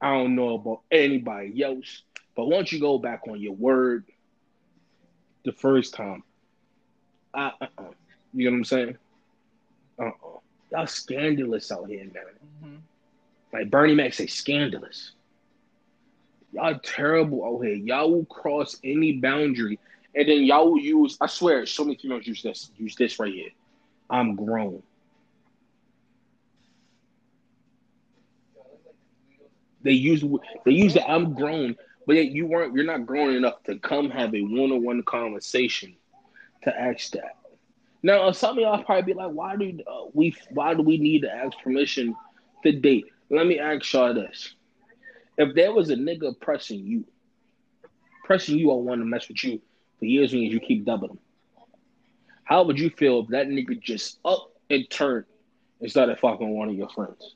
[0.00, 2.02] I don't know about anybody else.
[2.36, 4.04] But once you go back on your word
[5.44, 6.22] the first time,
[7.34, 7.84] I, uh-uh.
[8.34, 8.98] you know what I'm saying?
[9.98, 10.31] Uh-uh.
[10.72, 12.24] Y'all scandalous out here, man.
[12.64, 12.80] Mhm.
[13.52, 15.12] Like Bernie Mac say, scandalous.
[16.52, 17.74] Y'all terrible out here.
[17.74, 19.78] Y'all will cross any boundary,
[20.14, 21.18] and then y'all will use.
[21.20, 22.70] I swear, so many females use this.
[22.78, 23.50] Use this right here.
[24.08, 24.82] I'm grown.
[29.82, 30.24] They use
[30.64, 32.74] they use the I'm grown, but yet you weren't.
[32.74, 35.96] You're not grown enough to come have a one-on-one conversation
[36.64, 37.36] to ask that.
[38.02, 40.34] Now, some of y'all probably be like, "Why do uh, we?
[40.50, 42.16] Why do we need to ask permission
[42.64, 44.54] to date?" Let me ask y'all this:
[45.38, 47.04] If there was a nigga pressing you,
[48.24, 49.60] pressing you on wanting to mess with you
[49.98, 51.18] for years and years, you keep dubbing him.
[52.44, 55.26] How would you feel if that nigga just up and turned
[55.80, 57.34] and started fucking one of your friends.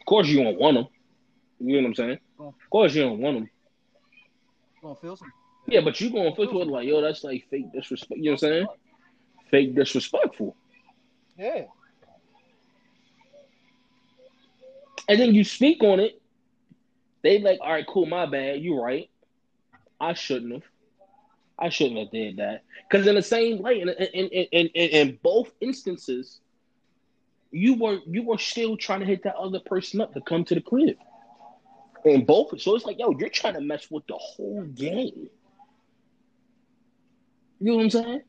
[0.00, 0.86] Of course, you don't want them.
[1.58, 2.18] You know what I'm saying?
[2.38, 3.50] Of course, you don't want them.
[4.82, 5.32] Gonna feel some.
[5.66, 8.18] Yeah, but you going to it like, yo, that's like fake disrespect.
[8.18, 8.66] You know what I'm saying?
[9.50, 10.56] Fake disrespectful.
[11.36, 11.64] Yeah.
[15.08, 16.20] And then you speak on it.
[17.22, 18.60] They like, all right, cool, my bad.
[18.60, 19.10] You right.
[20.00, 20.62] I shouldn't have.
[21.58, 22.64] I shouldn't have did that.
[22.88, 26.40] Because in the same way, in, in, in, in, in both instances,
[27.50, 30.54] you were you were still trying to hit that other person up to come to
[30.54, 30.96] the crib.
[32.04, 35.28] In both, so it's like, yo, you're trying to mess with the whole game.
[37.60, 38.20] You know what I'm saying?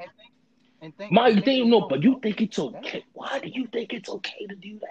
[0.00, 0.32] And think,
[0.80, 3.04] and think, My and think thing, no, but you think it's okay.
[3.12, 4.88] Why do you think it's okay to do that?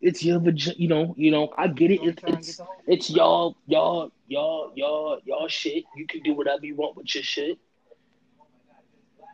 [0.00, 2.00] It's your vagina, you know, you know, I get it.
[2.02, 5.84] It's it's, get the whole- it's y'all, y'all, y'all, y'all, y'all shit.
[5.94, 7.58] You can do whatever you want with your shit.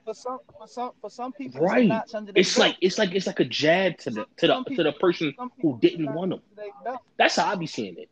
[0.05, 1.79] for some for some for some people Right.
[1.83, 2.69] it's, a notch under their It's belt.
[2.69, 5.79] like it's like it's like a jab to the to the to the person who
[5.81, 6.41] didn't want them.
[6.51, 7.01] under their belt.
[7.17, 8.09] That's how I be seeing it.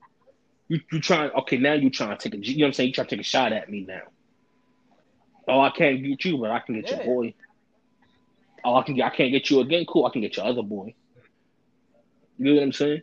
[0.68, 2.88] You you trying okay now you trying to take a you know what I'm saying
[2.88, 4.03] you trying to take a shot at me now.
[5.48, 6.92] Oh I can't get you but I can get Yeah.
[6.92, 7.35] your boy.
[8.64, 10.94] Oh I can I can't get you again cool I can get your other boy.
[12.38, 13.03] You know what I'm saying?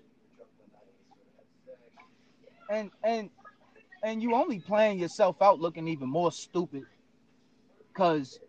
[2.69, 3.29] and and
[4.03, 6.85] and you only playing yourself out looking even more stupid
[7.93, 8.39] because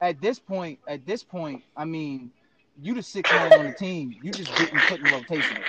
[0.00, 2.32] at this point at this point i mean
[2.80, 5.64] you the sixth man on the team you just getting put in rotation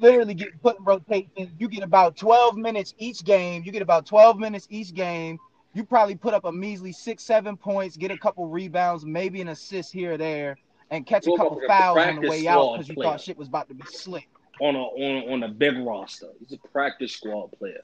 [0.00, 4.06] literally get put in rotation you get about 12 minutes each game you get about
[4.06, 5.38] 12 minutes each game
[5.74, 9.48] you probably put up a measly six seven points get a couple rebounds maybe an
[9.48, 10.56] assist here or there
[10.90, 13.10] and catch a couple fouls on the way out because you player.
[13.10, 14.28] thought shit was about to be slick
[14.60, 16.28] On a on on a big roster.
[16.40, 17.82] He's a practice squad player.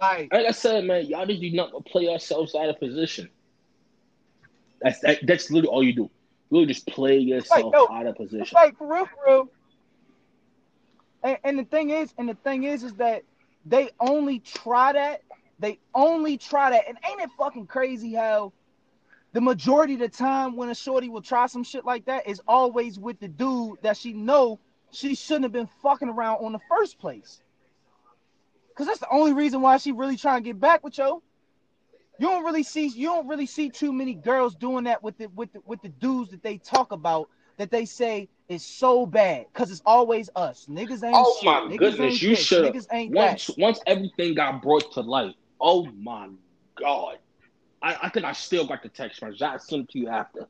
[0.00, 3.28] like Like I said, man, y'all just do not play ourselves out of position.
[4.80, 6.02] That's that, that's literally all you do.
[6.02, 6.10] You
[6.58, 8.54] really just play yourself yo, out of position.
[8.54, 9.48] like for real, for real.
[11.24, 13.24] And, and the thing is, and the thing is, is that
[13.66, 15.22] they only try that.
[15.58, 16.84] They only try that.
[16.86, 18.52] And ain't it fucking crazy how
[19.32, 22.40] the majority of the time when a shorty will try some shit like that is
[22.46, 24.60] always with the dude that she know
[24.92, 27.40] she shouldn't have been fucking around on the first place.
[28.76, 31.22] Cause that's the only reason why she really trying to get back with you.
[32.18, 35.26] You don't really see you don't really see too many girls doing that with the
[35.28, 39.46] with the with the dudes that they talk about that they say is so bad.
[39.52, 40.66] Cause it's always us.
[40.68, 41.44] Niggas ain't Oh shit.
[41.46, 43.58] my Niggas goodness, ain't you should Niggas ain't once that.
[43.58, 45.34] once everything got brought to light.
[45.60, 46.28] Oh my
[46.76, 47.18] god.
[47.82, 49.42] I, I think I still got the text message.
[49.42, 50.46] I sent to you after.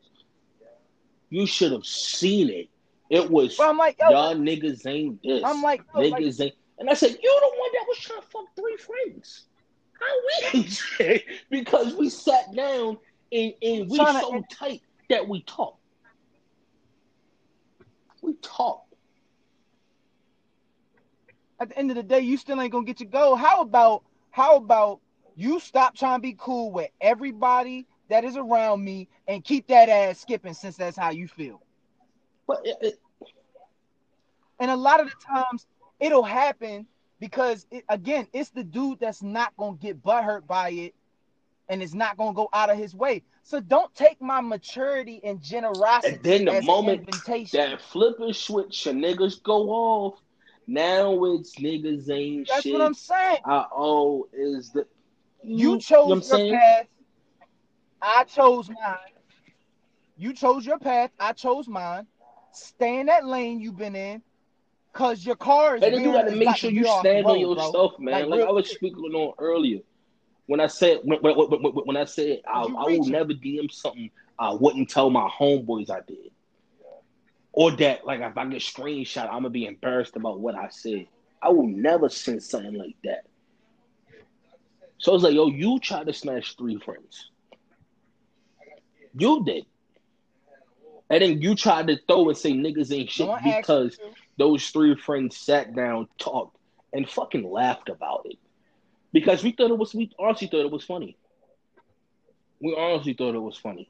[1.31, 2.69] You should have seen it.
[3.11, 5.43] It was But I'm like, yo, y'all niggas ain't this.
[5.45, 8.21] I'm like, yo, like, niggas ain't and I said, You the one that was trying
[8.21, 9.45] to fuck three friends.
[10.01, 10.61] How we
[11.01, 12.99] ain't because we sat down
[13.33, 15.79] and, and we so tight that we talk.
[18.43, 18.85] Talk.
[21.61, 23.37] at the end of the day, you still ain't gonna get your goal.
[23.37, 25.01] How about how about
[25.37, 29.89] you stop trying to be cool with everybody that is around me and keep that
[29.89, 31.63] ass skipping since that's how you feel.
[32.47, 32.99] But it, it,
[34.61, 35.67] And a lot of the times
[36.01, 36.87] it'll happen
[37.19, 40.95] because it, again, it's the dude that's not gonna get butthurt by it
[41.69, 43.23] and it's not gonna go out of his way.
[43.47, 47.07] So don't take my maturity and generosity And then the moment
[47.53, 50.19] that flipper switch and niggas go off,
[50.67, 52.49] now it's niggas ain't shit.
[52.49, 52.73] That's shit.
[52.73, 53.39] what I'm saying.
[53.45, 54.87] I oh is the
[55.43, 56.87] You know chose what I'm your path.
[58.01, 58.97] I chose mine.
[60.17, 61.11] You chose your path.
[61.21, 62.07] I chose mine.
[62.53, 64.23] Stay in that lane you've been in,
[64.95, 65.83] cause your car is.
[65.83, 67.69] And you gotta make sure you stand on road, your bro.
[67.69, 68.31] stuff, man.
[68.31, 69.81] Like, Like, I was speaking on earlier
[70.47, 74.11] when I said when, when, when, when- I said I, I will never DM something
[74.39, 76.31] I wouldn't tell my homeboys I did,
[77.53, 81.07] or that like if I get screenshot, I'm gonna be embarrassed about what I said.
[81.43, 83.27] I will never send something like that.
[84.99, 87.31] So I was like, yo, you tried to smash three friends.
[89.17, 89.67] You did.
[91.11, 93.99] And then you tried to throw and say niggas ain't shit No because
[94.39, 96.57] those three friends sat down, talked,
[96.93, 98.39] and fucking laughed about it.
[99.15, 101.17] Because we thought it was we honestly thought it was funny.
[102.61, 103.89] We honestly thought it was funny.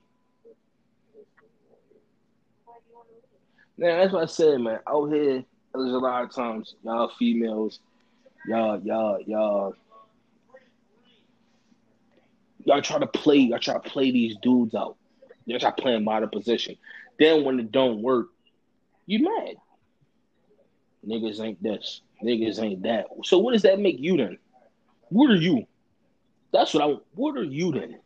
[3.79, 4.81] Now that's what I said, man.
[4.87, 7.81] Out here, there's a lot of times y'all females,
[8.47, 9.75] y'all, y'all, y'all,
[12.67, 14.99] y'all try to play, y'all try to play these dudes out.
[15.47, 16.77] Y'all try playing by the position.
[17.19, 18.27] Then when it don't work,
[19.07, 19.55] you mad.
[21.09, 22.03] Niggas ain't this.
[22.23, 23.07] Niggas ain't that.
[23.25, 24.39] So what does that make you then?
[25.09, 25.67] What are you?
[26.53, 26.97] That's what I.
[27.15, 27.99] What are you then?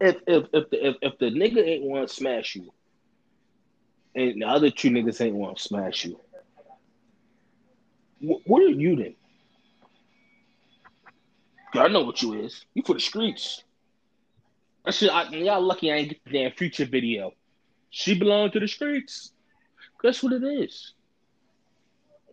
[0.00, 2.72] If if if the if, if the nigga ain't want to smash you,
[4.14, 6.20] and the other two niggas ain't want to smash you,
[8.20, 9.14] wh- what are you then?
[11.74, 12.64] Y'all know what you is.
[12.74, 13.62] You for the streets.
[14.84, 17.32] That shit, I, y'all lucky I ain't get the damn future video.
[17.90, 19.32] She belonged to the streets.
[20.02, 20.94] That's what it is.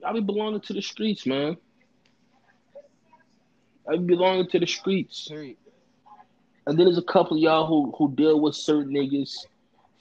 [0.06, 1.58] I be belonging to the streets, man.
[3.88, 5.30] I be belonging to the streets.
[6.68, 9.46] And then there's a couple of y'all who who deal with certain niggas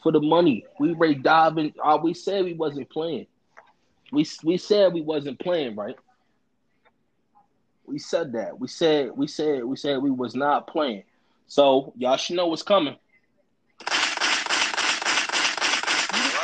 [0.02, 0.64] for the money.
[0.78, 3.26] We Ray Dobbin, uh, we said we wasn't playing.
[4.12, 5.96] We we said we wasn't playing, right?
[7.86, 8.58] We said that.
[8.58, 11.04] We said we said we said we was not playing.
[11.46, 12.96] So y'all should know what's coming.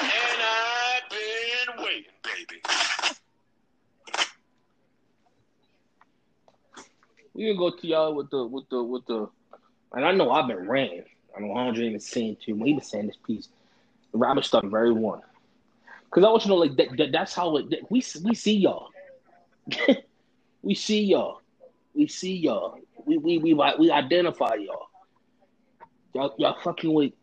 [0.03, 2.63] And I've been waiting, baby.
[7.41, 9.27] We gonna go to y'all with the with the with the
[9.95, 11.05] and I know I've been ranting.
[11.35, 12.55] I know Andre even saying too.
[12.55, 13.49] When he was saying this piece,
[14.13, 15.23] Robert started very one.
[16.11, 18.35] Cause I want you to know like that, that that's how it that we we
[18.35, 18.91] see y'all.
[20.63, 21.41] we see y'all.
[21.95, 22.79] We see y'all.
[23.07, 24.89] We we we we identify y'all.
[26.13, 27.15] Y'all y'all fucking with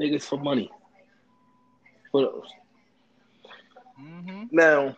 [0.00, 0.70] niggas for money.
[2.12, 2.48] For those.
[4.00, 4.44] Mm-hmm.
[4.52, 4.96] Now,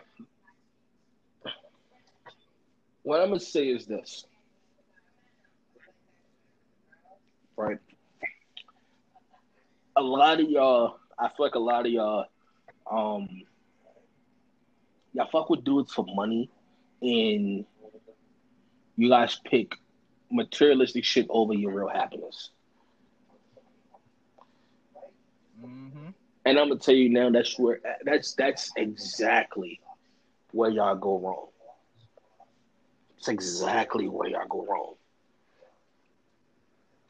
[3.03, 4.25] what I'm gonna say is this,
[7.57, 7.79] right?
[9.97, 12.27] A lot of y'all, I feel like a lot of y'all,
[12.91, 13.43] um,
[15.13, 16.51] y'all fuck with dudes for money,
[17.01, 17.65] and
[18.97, 19.77] you guys pick
[20.31, 22.51] materialistic shit over your real happiness.
[25.65, 26.09] Mm-hmm.
[26.45, 29.81] And I'm gonna tell you now, that's where that's that's exactly
[30.53, 31.47] where y'all go wrong.
[33.19, 34.95] It's exactly where y'all go wrong.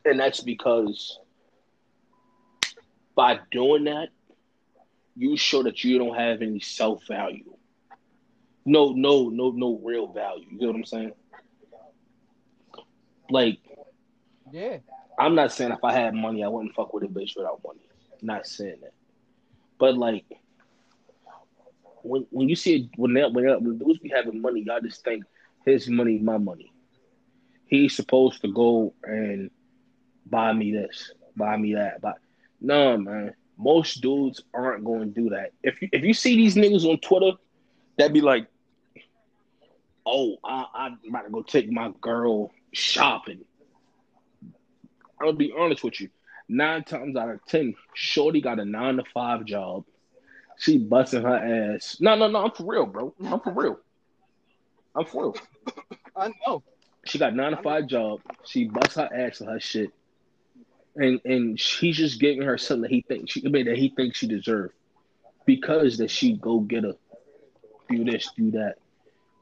[0.07, 1.19] And that's because
[3.17, 4.11] by doing that,
[5.17, 7.57] you show that you don't have any self value.
[8.65, 10.47] No, no, no, no real value.
[10.51, 11.13] You get what I'm saying?
[13.31, 13.59] Like,
[14.53, 14.79] Yeah.
[15.19, 17.81] I'm not saying if I had money, I wouldn't fuck with a bitch without money.
[18.23, 18.93] not saying that.
[19.79, 20.25] But like,
[22.03, 25.03] when when you see when that when, that, when dudes be having money, y'all just
[25.05, 25.25] think
[25.65, 26.73] his money, my money.
[27.67, 29.51] He's supposed to go and
[30.29, 32.01] buy me this, buy me that.
[32.01, 32.17] But
[32.61, 35.53] no, man, most dudes aren't going to do that.
[35.63, 37.33] If you, if you see these niggas on Twitter,
[37.99, 38.47] that be like,
[40.05, 43.45] oh, I, I'm about to go take my girl shopping.
[45.21, 46.11] I'll be honest with you.
[46.49, 49.85] Nine times out of ten, Shorty got a nine to five job.
[50.59, 51.97] She busting her ass.
[52.01, 52.45] No, no, no.
[52.45, 53.15] I'm for real, bro.
[53.21, 53.79] I'm for real.
[54.95, 55.37] I'm for real.
[56.17, 56.63] I know.
[57.05, 58.21] She got nine to five job.
[58.45, 59.91] She busts her ass for her shit,
[60.97, 63.91] and and she's just giving her something that he thinks she I mean that he
[63.91, 64.75] thinks she deserves
[65.45, 66.97] because that she go get a
[67.89, 68.77] do this, do that.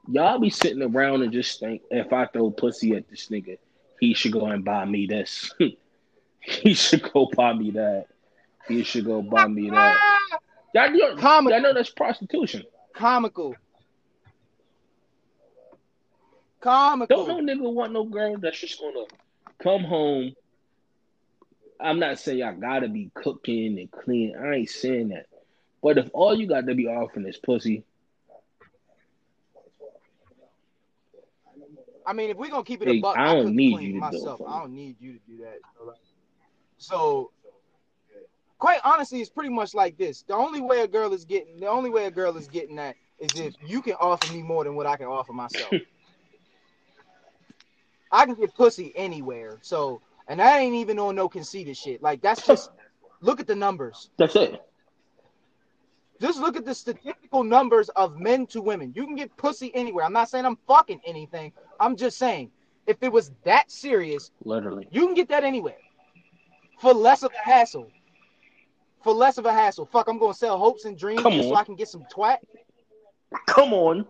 [0.07, 3.57] Y'all be sitting around and just think if I throw pussy at this nigga,
[3.99, 5.53] he should go and buy me this.
[6.39, 8.05] he should go buy me that.
[8.67, 9.97] He should go buy me that.
[10.73, 11.51] Y'all, y'all, Comical.
[11.51, 12.63] y'all know that's prostitution.
[12.93, 13.55] Comical.
[16.61, 17.25] Comical.
[17.25, 19.05] Don't no nigga want no girl that's just gonna
[19.61, 20.35] come home.
[21.79, 24.35] I'm not saying y'all gotta be cooking and clean.
[24.37, 25.25] I ain't saying that.
[25.81, 27.83] But if all you got to be offering is pussy,
[32.05, 33.81] I mean, if we're gonna keep it Hey, a buck, I I, don't could need
[33.81, 34.39] you to do myself.
[34.39, 35.59] for I don't need you to do that.
[36.77, 37.31] So,
[38.59, 40.23] quite honestly, it's pretty much like this.
[40.23, 42.95] The only way a girl is getting, the only way a girl is getting that
[43.19, 45.71] is if you can offer me more than what I can offer myself.
[48.11, 49.57] I can get pussy anywhere.
[49.61, 52.01] So, and that ain't even on no conceited shit.
[52.01, 52.71] Like that's just
[53.21, 54.09] look at the numbers.
[54.17, 54.61] that's it.
[56.21, 58.93] Just look at the statistical numbers of men to women.
[58.95, 60.05] You can get pussy anywhere.
[60.05, 61.51] I'm not saying I'm fucking anything.
[61.79, 62.51] I'm just saying
[62.87, 64.87] if it was that serious, Literally.
[64.91, 65.75] you can get that anywhere
[66.79, 67.91] for less of a hassle.
[69.03, 69.85] For less of a hassle.
[69.85, 71.55] Fuck, I'm gonna sell hopes and dreams so.
[71.55, 72.37] I can get some twat.
[73.47, 74.05] Come on.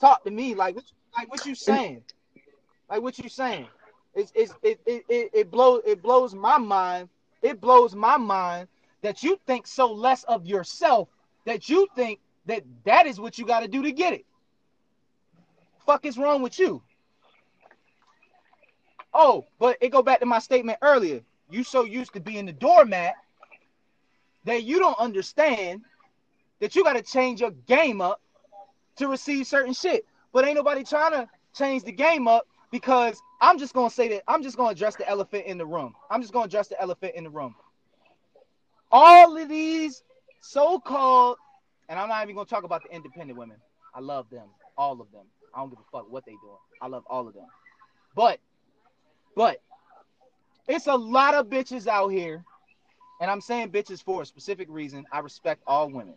[0.00, 0.84] Talk to me like what,
[1.16, 2.02] like what you saying?
[2.88, 3.68] Like what you saying?
[4.14, 7.08] It's, it's it, it, it, it blows it blows my mind.
[7.42, 8.68] It blows my mind
[9.02, 11.08] that you think so less of yourself
[11.44, 14.24] that you think that that is what you got to do to get it.
[15.84, 16.82] Fuck is wrong with you?
[19.12, 21.20] Oh, but it go back to my statement earlier.
[21.50, 23.14] You so used to being the doormat
[24.44, 25.82] that you don't understand
[26.60, 28.20] that you got to change your game up
[28.96, 30.06] to receive certain shit.
[30.32, 34.24] But ain't nobody trying to change the game up because I'm just gonna say that
[34.26, 35.94] I'm just gonna address the elephant in the room.
[36.10, 37.54] I'm just gonna address the elephant in the room.
[38.90, 40.02] All of these
[40.40, 41.36] so-called,
[41.88, 43.58] and I'm not even gonna talk about the independent women.
[43.94, 45.22] I love them, all of them.
[45.54, 46.58] I don't give a fuck what they doing.
[46.82, 47.46] I love all of them.
[48.16, 48.40] But,
[49.36, 49.62] but,
[50.66, 52.42] it's a lot of bitches out here,
[53.20, 55.06] and I'm saying bitches for a specific reason.
[55.12, 56.16] I respect all women.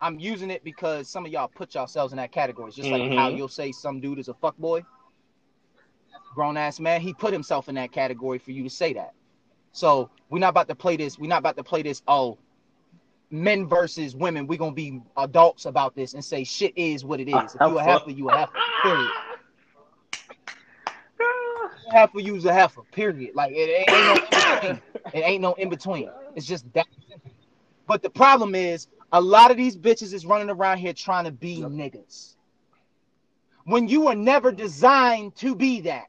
[0.00, 2.68] I'm using it because some of y'all put yourselves in that category.
[2.68, 3.36] It's just like how Mhm.
[3.36, 4.84] you'll say some dude is a fuck boy.
[6.36, 9.14] Grown ass man, he put himself in that category for you to say that.
[9.72, 11.18] So we're not about to play this.
[11.18, 12.02] We're not about to play this.
[12.06, 12.36] Oh,
[13.30, 14.46] men versus women.
[14.46, 17.54] We're gonna be adults about this and say shit is what it is.
[17.54, 18.52] If you a ah, heifer, you a heifer.
[18.82, 19.10] Period.
[21.18, 21.70] Ah.
[21.88, 22.82] A heifer, you's a heifer.
[22.92, 23.34] Period.
[23.34, 24.78] Like it ain't no.
[25.14, 26.10] It ain't no in between.
[26.34, 26.86] It's just that.
[27.86, 31.32] But the problem is, a lot of these bitches is running around here trying to
[31.32, 32.34] be niggas.
[33.64, 36.08] When you were never designed to be that.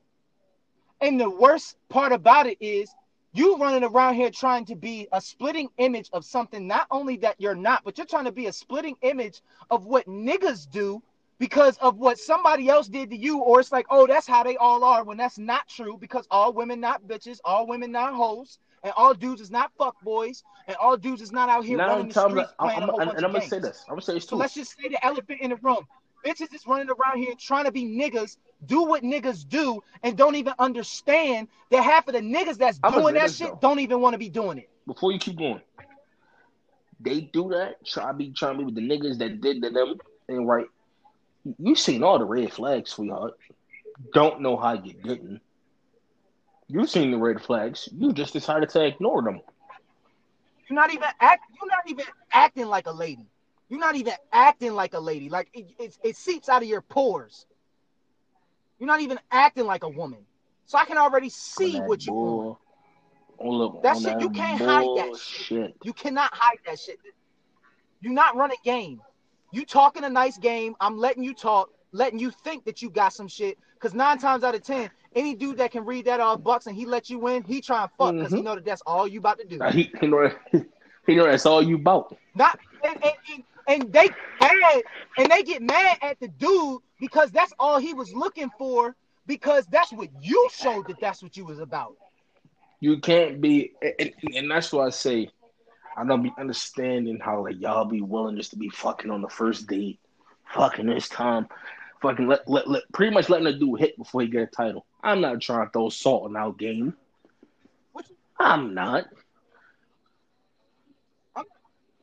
[1.01, 2.93] And the worst part about it is
[3.33, 7.35] you running around here trying to be a splitting image of something not only that
[7.37, 11.01] you're not, but you're trying to be a splitting image of what niggas do
[11.39, 14.57] because of what somebody else did to you, or it's like, oh, that's how they
[14.57, 18.57] all are, when that's not true, because all women not bitches, all women not hoes,
[18.83, 21.89] and all dudes is not fuck boys, and all dudes is not out here Now
[21.89, 23.83] running I'm the streets I'm, playing a I'm, whole and, and I'm gonna say this.
[23.87, 25.85] I'm gonna say this So let's just say the elephant in the room.
[26.25, 30.35] Bitches is running around here trying to be niggas, do what niggas do, and don't
[30.35, 33.59] even understand that half of the niggas that's I'ma doing that shit though.
[33.61, 34.69] don't even want to be doing it.
[34.85, 35.61] Before you keep going,
[36.99, 37.85] they do that.
[37.85, 39.95] Try be trying to be with the niggas that did to them.
[40.27, 40.65] And right,
[41.59, 43.33] you seen all the red flags, sweetheart.
[44.13, 45.41] Don't know how you didn't.
[46.67, 47.87] You've seen the red flags.
[47.97, 49.41] You just decided to ignore them.
[50.69, 51.43] You're not even act.
[51.55, 53.25] You're not even acting like a lady.
[53.69, 55.29] You're not even acting like a lady.
[55.29, 57.45] Like it, it, it seeps out of your pores.
[58.79, 60.19] You're not even acting like a woman.
[60.65, 62.35] So I can already see what you want.
[62.35, 62.59] bull,
[63.39, 65.75] on, look, That shit, that you can't hide that bullshit.
[65.83, 66.99] You cannot hide that shit.
[68.01, 69.01] You're not running game.
[69.51, 70.75] You talking a nice game.
[70.79, 73.57] I'm letting you talk, letting you think that you got some shit.
[73.79, 76.75] Cause nine times out of ten, any dude that can read that off bucks and
[76.75, 78.43] he let you win, he try and fuck because he Mhm.
[78.43, 79.59] know that that's all you about to do.
[79.71, 80.29] He, he know
[81.05, 82.15] he know that's all you about.
[82.35, 84.09] Not and, and, and, and they
[84.39, 84.81] mad
[85.17, 88.95] and they get mad at the dude because that's all he was looking for
[89.25, 91.95] because that's what you showed that that's what you was about.
[92.79, 95.29] You can't be, and, and that's why I say
[95.97, 99.29] I don't be understanding how like y'all be willing just to be fucking on the
[99.29, 99.99] first date,
[100.53, 101.47] fucking this time,
[102.01, 104.85] fucking let let, let pretty much letting the dude hit before he get a title.
[105.03, 106.95] I'm not trying to throw salt in our game.
[108.39, 109.05] I'm not.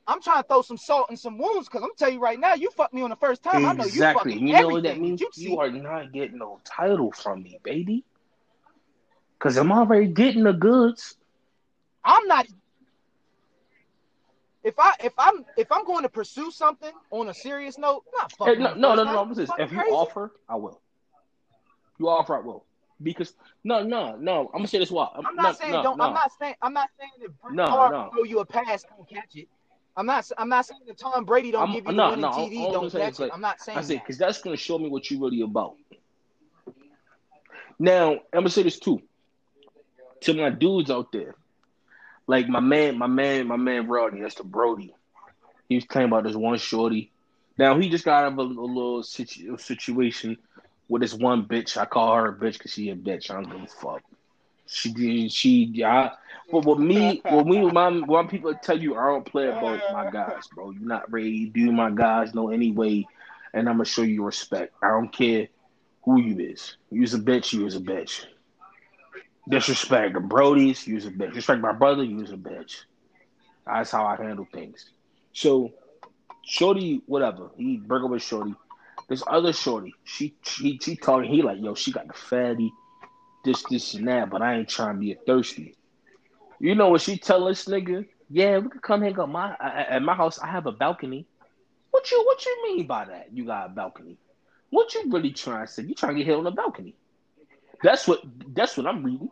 [0.06, 2.54] I'm trying to throw some salt in some wounds because I'm tell you right now,
[2.54, 3.64] you fucked me on the first time.
[3.64, 4.34] I know you Exactly.
[4.38, 5.20] You know what that means?
[5.20, 5.30] you.
[5.34, 8.04] You are not getting no title from me, baby.
[9.38, 11.16] Cause I'm already getting the goods.
[12.04, 12.46] I'm not.
[14.62, 18.32] If I if I'm if I'm going to pursue something on a serious note, not
[18.32, 18.62] Hey, fucking.
[18.62, 19.20] no, no, no, no.
[19.20, 19.92] I'm saying, if you crazy.
[19.92, 20.80] offer, I will.
[21.98, 22.64] You offer, I will.
[23.02, 24.50] Because no, no, no.
[24.54, 25.08] I'm gonna say this why.
[25.14, 25.98] I'm no, not saying no, don't.
[25.98, 26.04] no.
[26.04, 26.54] I'm not saying.
[26.62, 28.10] I'm not saying that No, no.
[28.14, 29.48] throw you a pass, don't catch it.
[29.96, 30.28] I'm not.
[30.36, 32.34] I'm not saying that Tom Brady don't I'm- give you no, the winning no, all-
[32.58, 33.20] all I'm don't catch it.
[33.20, 34.02] like, I'm not saying I say that.
[34.02, 35.76] because that's gonna show me what you're really about.
[37.78, 39.02] Now I'm gonna say this too
[40.22, 41.34] to my dudes out there,
[42.26, 44.20] like my man, my man, my man Rodney.
[44.22, 44.94] That's the Brody.
[45.68, 47.10] He was telling about this one shorty.
[47.58, 50.36] Now he just got out of a, a little situ- situation
[50.88, 51.76] with this one bitch.
[51.76, 53.30] I call her a bitch because she a bitch.
[53.30, 54.02] I don't give a fuck.
[54.66, 55.28] She.
[55.28, 56.12] She yeah.
[56.50, 59.80] But with me, with me, with my when people tell you I don't play about
[59.92, 60.70] my guys, bro.
[60.70, 63.06] You're not ready do my guys no anyway,
[63.54, 64.74] and I'm gonna show you respect.
[64.82, 65.48] I don't care
[66.04, 66.76] who you is.
[66.90, 67.52] You's a bitch.
[67.52, 68.26] You is a bitch.
[69.48, 70.86] Disrespect the Brodies.
[70.86, 71.34] You's a bitch.
[71.34, 72.04] Respect my brother.
[72.04, 72.82] You's a bitch.
[73.66, 74.84] That's how I handle things.
[75.32, 75.70] So,
[76.44, 77.50] Shorty, whatever.
[77.56, 78.54] He break up with Shorty.
[79.08, 81.30] This other Shorty, she she she talking.
[81.30, 82.72] He like, yo, she got the fatty,
[83.44, 85.76] this this and that, but I ain't trying to be a thirsty.
[86.60, 88.06] You know what she tell this nigga?
[88.30, 90.38] Yeah, we could come hang out my at my house.
[90.38, 91.26] I have a balcony.
[91.90, 93.28] What you what you mean by that?
[93.32, 94.18] You got a balcony?
[94.70, 95.82] What you really trying to say?
[95.84, 96.96] You trying to get hit on the balcony?
[97.82, 98.20] That's what
[98.54, 99.30] that's what I'm reading.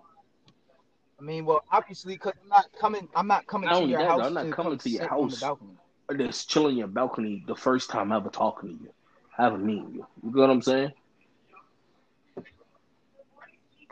[1.19, 3.09] I mean, well, obviously, because I'm not coming.
[3.15, 4.21] I'm not coming Not to your that, house.
[4.23, 5.41] I'm not to coming to your sit on the house.
[5.41, 5.79] balcony.
[6.17, 8.91] Just chilling your balcony the first time ever talking to you,
[9.37, 10.07] haven't meeting you.
[10.23, 10.93] You know what I'm saying?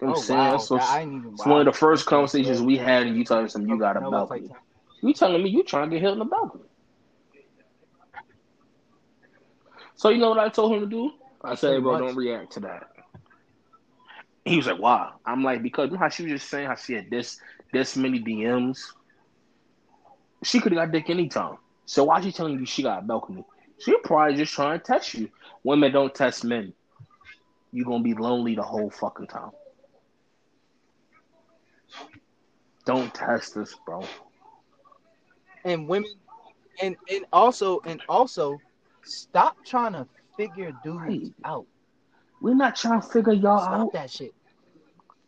[0.01, 0.59] You know what I'm Oh saying?
[0.59, 1.37] wow, So it's, I ain't even.
[1.37, 3.97] it's one of the first conversations we had, and you telling me something you got
[3.97, 4.51] a know what's like balcony.
[5.03, 6.65] You telling me you trying to get hit in the balcony.
[9.97, 11.11] So you know what I told him to do?
[11.43, 12.89] I said, bro, don't react to that.
[14.45, 16.75] He was like, "Why?" I'm like, "Because you know how she was just saying how
[16.75, 17.39] she had this
[17.73, 18.79] this many DMs.
[20.45, 21.57] She could have got dick anytime.
[21.87, 23.45] So why she telling you she got a balcony?
[23.79, 25.31] She probably just trying to test you.
[25.65, 26.75] Women don't test men.
[27.73, 29.51] You're gonna be lonely the whole fucking time.
[32.85, 34.05] Don't test us, bro.
[35.65, 36.11] and women
[36.81, 38.61] and and also and also
[39.05, 40.07] stop trying to
[40.37, 41.35] figure dudes Right.
[41.45, 41.67] out.
[42.41, 43.93] We're not trying to figure y'all Stop out.
[43.93, 44.35] that shit.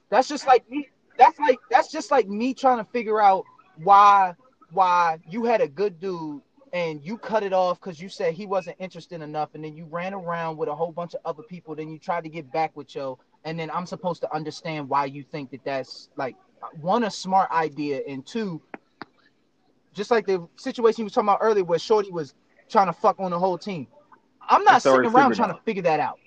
[0.09, 0.89] That's just like me.
[1.19, 3.45] That's like that's just like me trying to figure out
[3.83, 4.35] why
[4.73, 6.41] why you had a good dude
[6.73, 9.85] and you cut it off because you said he wasn't interested enough, and then you
[9.85, 11.75] ran around with a whole bunch of other people.
[11.75, 15.05] Then you tried to get back with Joe, and then I'm supposed to understand why
[15.05, 16.35] you think that that's like
[16.81, 18.61] one a smart idea, and two,
[19.93, 22.35] just like the situation you was talking about earlier, where Shorty was
[22.69, 23.87] trying to fuck on the whole team.
[24.49, 26.19] I'm not It's sitting around trying to figure that out.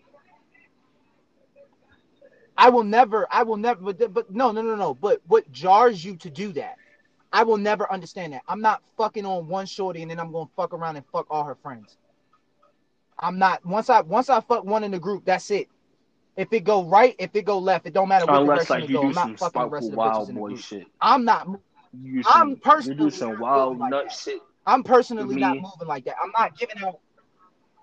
[2.57, 4.93] I will never, I will never, but, but no, no, no, no.
[4.93, 6.77] But what jars you to do that?
[7.33, 8.43] I will never understand that.
[8.47, 11.43] I'm not fucking on one shorty and then I'm gonna fuck around and fuck all
[11.43, 11.97] her friends.
[13.19, 13.65] I'm not.
[13.65, 15.67] Once I once I fuck one in the group, that's it.
[16.37, 18.89] If it go right, if it go left, it don't matter what Unless direction like
[18.89, 19.01] you go.
[19.01, 20.87] do I'm not some fucking the spiteful of the bitches wild boy shit.
[20.99, 21.47] I'm not.
[22.03, 24.13] You, I'm some, you do some wild like nut that.
[24.13, 24.41] shit.
[24.65, 26.15] I'm personally not moving like that.
[26.21, 26.99] I'm not giving out.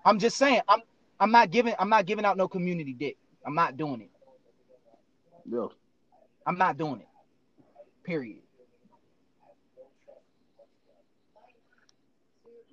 [0.05, 0.61] I'm just saying.
[0.67, 0.81] I'm.
[1.19, 1.73] I'm not giving.
[1.79, 3.17] I'm not giving out no community dick.
[3.45, 4.11] I'm not doing it.
[5.49, 5.67] Yeah.
[6.45, 7.07] I'm not doing it.
[8.03, 8.39] Period.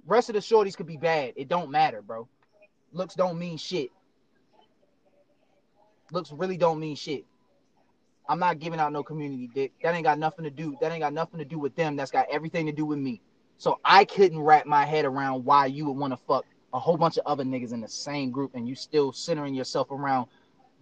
[0.06, 1.34] Rest of the shorties could be bad.
[1.36, 2.28] It don't matter, bro.
[2.92, 3.90] Looks don't mean shit.
[6.12, 7.24] Looks really don't mean shit.
[8.28, 9.72] I'm not giving out no community dick.
[9.82, 10.76] That ain't got nothing to do.
[10.80, 11.96] That ain't got nothing to do with them.
[11.96, 13.20] That's got everything to do with me.
[13.58, 16.96] So I couldn't wrap my head around why you would want to fuck a whole
[16.96, 20.28] bunch of other niggas in the same group and you still centering yourself around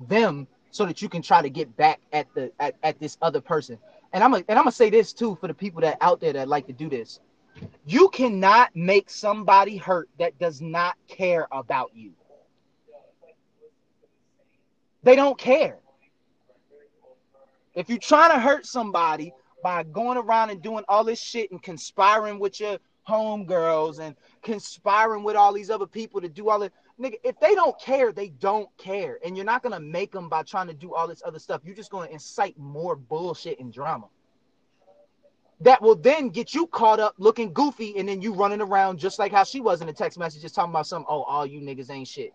[0.09, 3.41] them so that you can try to get back at the at, at this other
[3.41, 3.79] person.
[4.13, 6.33] And I'm a, and I'm gonna say this too for the people that out there
[6.35, 7.21] that like to do this.
[7.87, 12.13] You cannot make somebody hurt that does not care about you.
[15.03, 15.79] They don't care.
[17.75, 19.33] If you're trying to hurt somebody
[19.63, 22.79] by going around and doing all this shit and conspiring with your
[23.09, 27.55] homegirls and conspiring with all these other people to do all it, nigga, if they
[27.55, 29.19] don't care, they don't care.
[29.25, 31.63] And you're not gonna make them by trying to do all this other stuff.
[31.65, 34.09] You're just gonna incite more bullshit and drama.
[35.61, 39.19] That will then get you caught up looking goofy, and then you running around just
[39.19, 41.91] like how she was in the text messages talking about some, oh, all you niggas
[41.91, 42.33] ain't shit.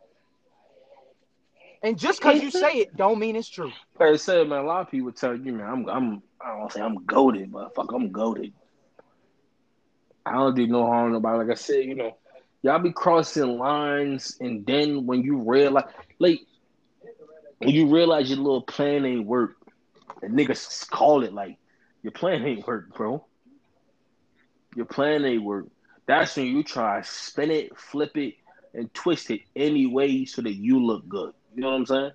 [1.84, 3.71] And just because you say it, don't mean it's true.
[3.99, 6.59] Like I said, man, a lot of people tell you, man, I'm, I'm, I don't
[6.59, 8.53] want to say I'm goaded, but fuck, I'm goaded.
[10.25, 11.39] I don't do no harm to nobody.
[11.39, 12.17] Like I said, you know,
[12.61, 15.84] y'all be crossing lines, and then when you realize,
[16.19, 16.39] like,
[17.57, 19.57] when you realize your little plan ain't work,
[20.21, 21.57] the niggas call it like,
[22.01, 23.25] your plan ain't work, bro.
[24.75, 25.67] Your plan ain't work.
[26.05, 28.36] That's when you try to spin it, flip it,
[28.73, 31.34] and twist it any way so that you look good.
[31.56, 32.12] You know what I'm saying?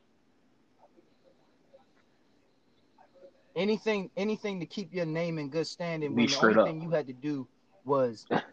[3.57, 6.15] Anything, anything to keep your name in good standing.
[6.15, 6.67] Be When the only up.
[6.67, 7.47] thing you had to do
[7.85, 8.25] was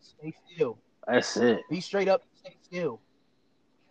[0.00, 1.60] stay still, That's it.
[1.70, 3.00] be straight up, stay still.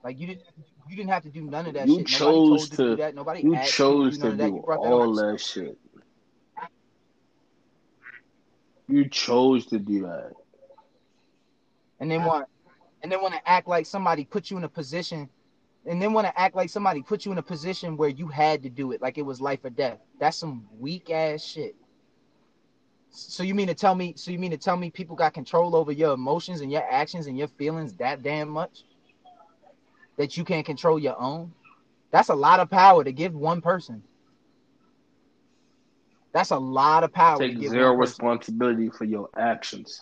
[0.04, 0.44] Like you didn't,
[0.90, 2.08] you didn't have to do none of that You shit.
[2.08, 3.16] chose to to- do that.
[3.16, 4.52] Nobody You chose to do that.
[4.52, 5.32] that all yourself.
[5.32, 5.78] that shit.
[8.90, 10.34] You chose to do that.
[12.02, 12.48] and then want
[13.02, 15.30] and then want to act like somebody put you in a position
[15.86, 18.64] and then want to act like somebody put you in a position where you had
[18.64, 20.00] to do it like it was life or death.
[20.20, 21.76] That's some weak ass shit.
[23.10, 25.76] So you mean to tell me so you mean to tell me people got control
[25.76, 28.84] over your emotions and your actions and your feelings that damn much?
[30.18, 31.54] That you can't control your own?
[32.12, 34.04] That's a lot of power to give one person.
[36.32, 40.02] That's a lot of power to Take give zero responsibility for your actions.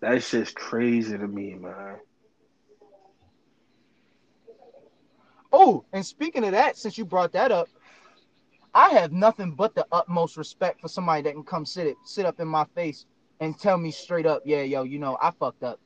[0.00, 1.96] That's just crazy to me, man.
[5.56, 7.68] Oh, and speaking of that, since you brought that up,
[8.74, 12.26] I have nothing but the utmost respect for somebody that can come sit it, sit
[12.26, 13.06] up in my face
[13.38, 15.78] and tell me straight up, yeah, yo, you know, I fucked up.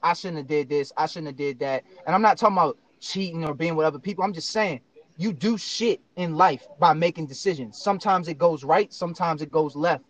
[0.00, 0.92] I shouldn't have did this.
[0.96, 1.82] I shouldn't have did that.
[2.06, 4.22] And I'm not talking about cheating or being with other people.
[4.22, 4.80] I'm just saying
[5.16, 7.82] you do shit in life by making decisions.
[7.82, 10.04] Sometimes it goes right, sometimes it goes left.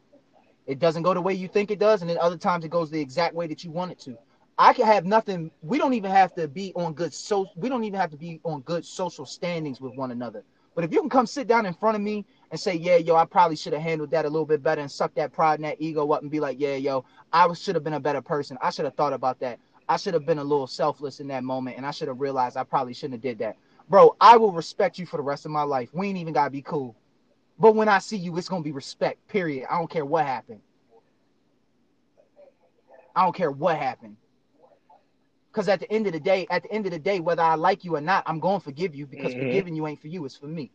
[0.67, 2.91] It doesn't go the way you think it does, and then other times it goes
[2.91, 4.19] the exact way that you want it to.
[4.59, 5.51] I can have nothing.
[5.63, 8.41] We don't even have to be on good so we don't even have to be
[8.45, 10.45] on good social standings with one another.
[10.75, 13.17] But if you can come sit down in front of me and say, "Yeah, yo,
[13.17, 15.65] I probably should have handled that a little bit better," and suck that pride and
[15.65, 18.59] that ego up and be like, "Yeah, yo, I should have been a better person.
[18.61, 19.59] I should have thought about that.
[19.89, 22.57] I should have been a little selfless in that moment, and I should have realized
[22.57, 23.57] I probably shouldn't have did that."
[23.89, 25.91] bro, I will respect you for the rest of my life.
[25.93, 26.97] We ain't even gotta be cool.
[27.59, 29.27] But when I see you, it's gonna be respect.
[29.29, 29.67] Period.
[29.71, 30.61] I don't care what happened.
[33.15, 34.17] I don't care what happened.
[35.57, 37.55] Because at the end of the day, at the end of the day, whether I
[37.55, 39.39] like you or not, I'm going to forgive you because Mhm.
[39.39, 40.71] forgiving you ain't for you, it's for me.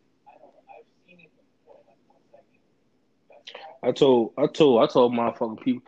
[3.84, 5.84] I told, I told, I told motherfucking people.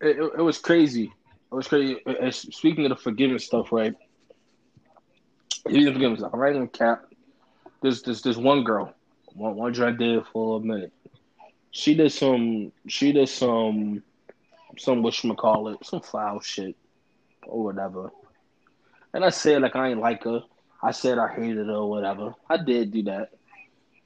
[0.00, 1.04] It, it, it was crazy.
[1.04, 1.98] It was crazy.
[2.04, 3.94] It- speaking of the forgiveness stuff, right?
[5.54, 7.04] Speaking of forgiveness, I'm writing a cap.
[7.80, 8.92] There's, there's, there's one girl,
[9.34, 10.92] one, one I did for a minute.
[11.70, 14.02] She did some, she did some,
[14.78, 16.74] some what call it, some foul shit
[17.46, 18.10] or whatever.
[19.14, 20.40] And I said like I ain't like her.
[20.82, 22.34] I said I hated her or whatever.
[22.48, 23.28] I did do that.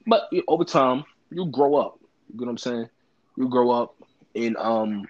[0.05, 1.99] But you- over time, you grow up.
[2.33, 2.89] You know what I'm saying?
[3.37, 3.95] You grow up
[4.35, 5.07] and um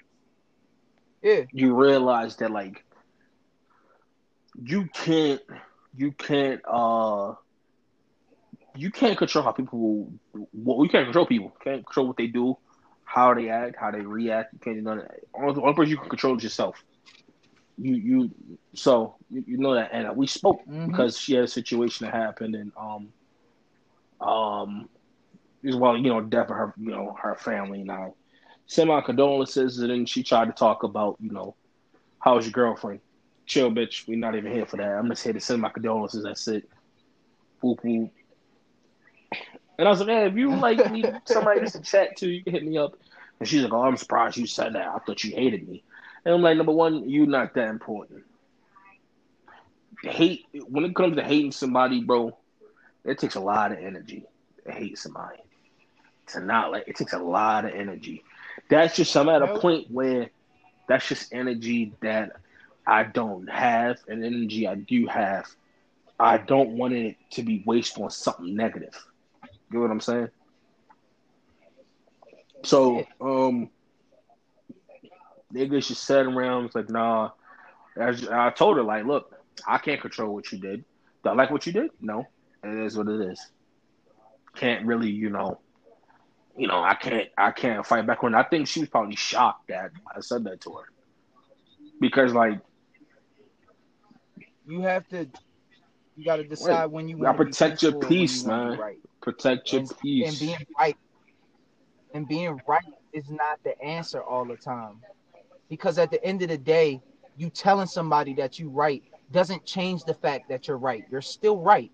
[1.22, 1.45] Yeah.
[1.52, 2.84] you realize that like
[4.62, 5.41] you can't
[5.95, 7.34] you can't uh
[8.76, 10.12] you can't control how people
[10.54, 11.48] well you can't control people.
[11.48, 12.56] You can't control what they do,
[13.04, 14.54] how they act, how they react.
[14.54, 15.20] You can't do none of that.
[15.34, 16.76] Only, only person you can control is yourself.
[17.78, 18.32] You you
[18.75, 20.88] so you, you know that and we spoke Mhm.
[20.88, 23.13] because she had a situation that happened and um
[24.28, 24.89] um
[25.67, 28.09] as well, you know, death of her you know, her family and I
[28.67, 31.55] sent my condolences and then she tried to talk about, you know,
[32.19, 33.01] how's your girlfriend?
[33.45, 34.89] Chill bitch, we're not even here for that.
[34.97, 36.67] I'm just here to send my condolences, that's it.
[37.61, 38.11] Whoop whoop.
[39.78, 42.53] And I was like, man if you like me, somebody to chat to, you can
[42.53, 42.93] hit me up.
[43.39, 44.88] And she's like, oh, I'm surprised you said that.
[44.88, 45.84] I thought you hated me.
[46.28, 48.25] And I'm like, number one, you're not that important.
[50.03, 52.38] Hate when it comes to hating somebody, bro,
[53.05, 54.25] it takes a lot of energy
[54.65, 55.39] to hate somebody.
[56.34, 58.25] To not like it takes a lot of energy.
[58.69, 60.30] That's just I'm at a point where
[60.89, 62.34] that's just energy that
[62.86, 65.45] I don't have, and energy I do have.
[66.19, 69.01] I don't want it to be wasted on something negative.
[69.71, 70.28] You know what I'm saying?
[72.63, 73.69] So, um,
[75.54, 76.66] niggas just sat around.
[76.66, 77.32] It's like, nah.
[77.98, 79.34] As I told her, like, look,
[79.68, 80.84] I can't control what you did.
[81.24, 81.91] Do I like what you did?
[82.02, 82.26] No.
[82.64, 83.52] It is what it is.
[84.56, 85.60] Can't really, you know,
[86.56, 88.34] you know, I can't, I can't fight back on.
[88.34, 88.38] it.
[88.38, 90.86] I think she was probably shocked that I said that to her
[92.00, 92.60] because, like,
[94.66, 95.28] You have to
[96.16, 98.45] you gotta decide when you want gotta protect your be peaceful and when peace, you
[98.45, 98.78] man.
[98.78, 99.00] Right.
[99.22, 100.30] protect your And, peace.
[100.30, 100.98] and being right
[102.14, 102.84] and being right
[103.14, 105.04] is not the answer all the time.
[105.70, 107.01] Because at the end of the day,
[107.36, 111.05] you telling somebody that you right doesn't change the fact that you're right.
[111.11, 111.91] You're still right.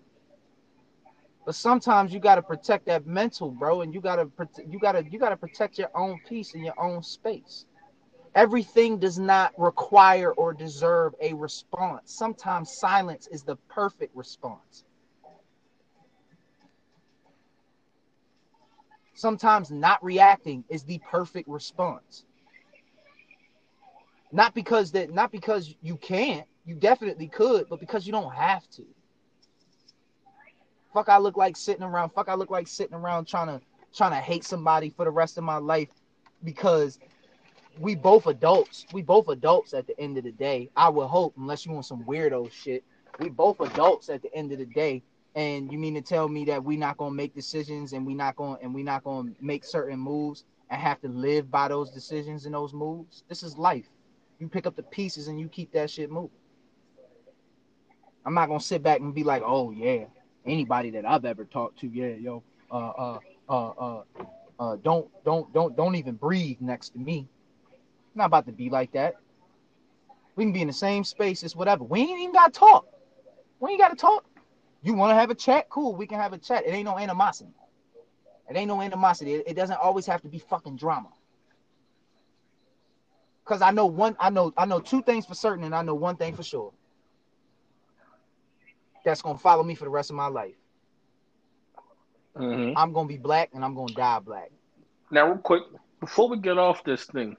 [1.44, 5.18] But sometimes you gotta protect that mental, bro, and you gotta prote- you gotta you
[5.18, 7.66] gotta protect your own peace and your own space.
[8.34, 12.12] Everything does not require or deserve a response.
[12.12, 14.84] Sometimes silence is the perfect response.
[19.14, 22.24] Sometimes not reacting is the perfect response.
[24.34, 28.68] Not because that not because you can't, you definitely could, but because you don't have
[28.70, 28.84] to.
[30.92, 33.60] Fuck I look like sitting around, fuck I look like sitting around trying to
[33.94, 35.88] trying to hate somebody for the rest of my life
[36.42, 36.98] because
[37.78, 38.86] we both adults.
[38.92, 40.68] We both adults at the end of the day.
[40.76, 42.82] I would hope, unless you want some weirdo shit.
[43.20, 45.04] We both adults at the end of the day.
[45.36, 48.34] And you mean to tell me that we not gonna make decisions and we not
[48.34, 52.46] gonna and we not gonna make certain moves and have to live by those decisions
[52.46, 53.22] and those moves?
[53.28, 53.86] This is life.
[54.44, 56.36] You pick up the pieces and you keep that shit moving.
[58.26, 60.04] I'm not gonna sit back and be like, oh yeah,
[60.44, 63.18] anybody that I've ever talked to, yeah, yo, uh uh
[63.48, 64.02] uh uh
[64.60, 67.26] uh don't don't don't don't even breathe next to me.
[67.70, 69.14] I'm not about to be like that.
[70.36, 71.82] We can be in the same space as whatever.
[71.82, 72.86] We ain't even gotta talk.
[73.60, 74.26] We ain't gotta talk.
[74.82, 75.70] You want to have a chat?
[75.70, 76.66] Cool, we can have a chat.
[76.66, 77.54] It ain't no animosity.
[78.50, 79.36] It ain't no animosity.
[79.36, 81.08] It, it doesn't always have to be fucking drama.
[83.44, 85.94] Cause I know one, I know, I know two things for certain, and I know
[85.94, 86.72] one thing for sure.
[89.04, 90.54] That's gonna follow me for the rest of my life.
[92.36, 92.72] Mhm.
[92.76, 94.50] I'm gonna be black, and I'm gonna die black.
[95.10, 95.62] Now, real quick,
[96.00, 97.36] before we get off this thing,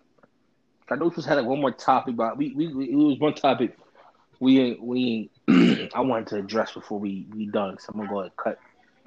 [0.89, 3.19] I know we just had like one more topic, but we, we, we it was
[3.19, 3.75] one topic
[4.39, 5.29] we ain't we
[5.93, 7.77] I wanted to address before we we done.
[7.79, 8.59] So I'm gonna go ahead and cut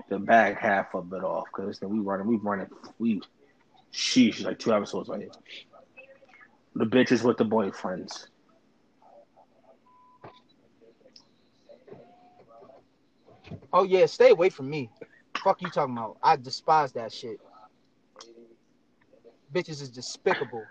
[0.09, 2.67] the back half of it off because we running we running
[2.99, 3.21] we
[3.93, 5.31] sheesh like two episodes right here.
[6.79, 8.29] The bitches with the boyfriends.
[13.72, 14.93] Oh yeah, stay away from me.
[15.45, 16.18] Fuck you talking about?
[16.22, 17.41] I despise that shit.
[19.53, 20.70] Bitches is despicable.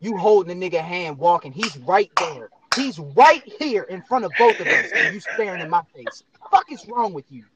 [0.00, 2.50] You holding the nigga hand walking, he's right there.
[2.74, 6.22] He's right here in front of both of us, and you staring in my face.
[6.50, 7.46] Fuck is wrong with you?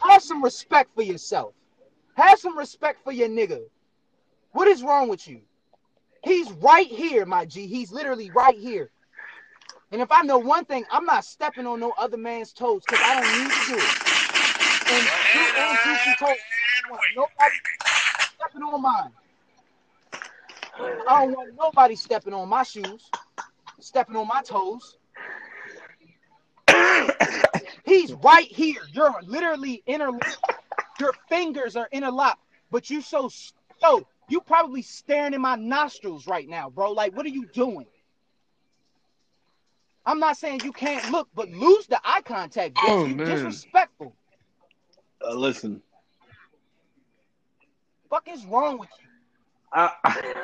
[0.00, 1.54] Have some respect for yourself.
[2.16, 3.60] Have some respect for your nigga.
[4.52, 5.42] What is wrong with you?
[6.24, 7.66] He's right here, my G.
[7.66, 8.90] He's literally right here.
[9.92, 13.04] And if I know one thing, I'm not stepping on no other man's toes because
[13.04, 14.14] I don't need to do it.
[14.90, 16.14] And Duke and Juicy
[16.90, 17.56] want nobody
[18.36, 19.10] stepping on mine.
[21.08, 23.08] I don't want nobody stepping on my shoes,
[23.80, 24.96] stepping on my toes.
[27.84, 28.80] He's right here.
[28.92, 30.38] You're literally interlocked.
[30.98, 33.30] Your fingers are interlocked, but you so
[33.82, 36.92] yo, you probably staring in my nostrils right now, bro.
[36.92, 37.86] Like, what are you doing?
[40.06, 42.74] I'm not saying you can't look, but lose the eye contact.
[42.74, 42.88] Bitch.
[42.88, 43.26] Oh, you man.
[43.26, 44.14] disrespectful.
[45.26, 45.80] Uh, listen,
[48.14, 49.08] Fuck is wrong with you?
[49.72, 49.90] I,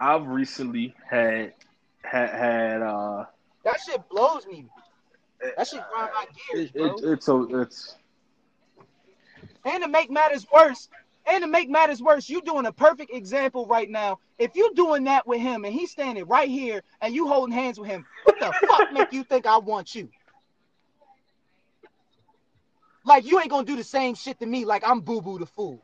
[0.00, 1.54] I've recently had
[2.02, 3.24] had had uh
[3.64, 4.66] That shit blows me.
[5.56, 6.96] That shit grind my gears, bro.
[6.96, 7.96] it, it's a it's
[9.64, 10.88] And to make matters worse,
[11.26, 14.18] and to make matters worse, you're doing a perfect example right now.
[14.38, 17.78] If you're doing that with him and he's standing right here and you holding hands
[17.78, 20.08] with him, what the fuck make you think I want you?
[23.04, 25.46] Like you ain't gonna do the same shit to me like I'm Boo Boo the
[25.46, 25.82] fool.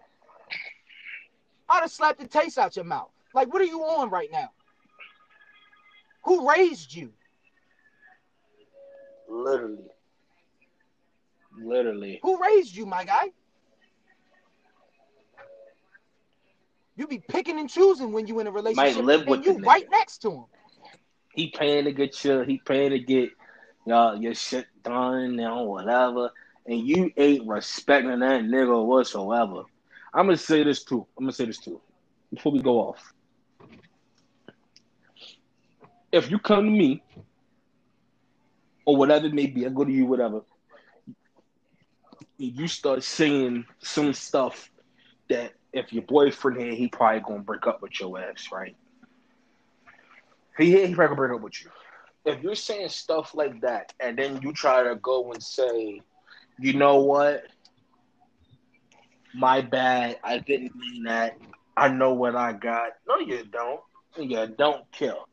[1.68, 3.10] I'd have slapped the taste out your mouth.
[3.34, 4.50] Like what are you on right now?
[6.24, 7.12] Who raised you?
[9.28, 9.84] literally
[11.60, 13.30] literally Who raised you, my guy?
[16.98, 19.04] You be picking and choosing when you in a relationship.
[19.04, 20.44] live and with you right next to him.
[21.32, 23.30] he paying to get your he paying to get
[23.86, 26.30] y'all your shit done and whatever,
[26.66, 29.62] and you ain't respecting that nigga whatsoever.
[30.12, 31.06] I'm gonna say this too.
[31.16, 31.80] I'm gonna say this too
[32.34, 33.12] before we go off.
[36.10, 37.02] If you come to me
[38.84, 40.40] or whatever it may be, I go to you, whatever.
[42.40, 44.70] and You start saying some stuff
[45.28, 48.76] that if your boyfriend here, he probably gonna break up with your ass, right?
[50.56, 51.70] He here, he probably gonna break up with you.
[52.24, 56.02] If you're saying stuff like that, and then you try to go and say,
[56.58, 57.44] you know what?
[59.34, 60.18] My bad.
[60.24, 61.38] I didn't mean that.
[61.76, 62.92] I know what I got.
[63.06, 63.80] No, you don't.
[64.16, 65.28] You don't kill.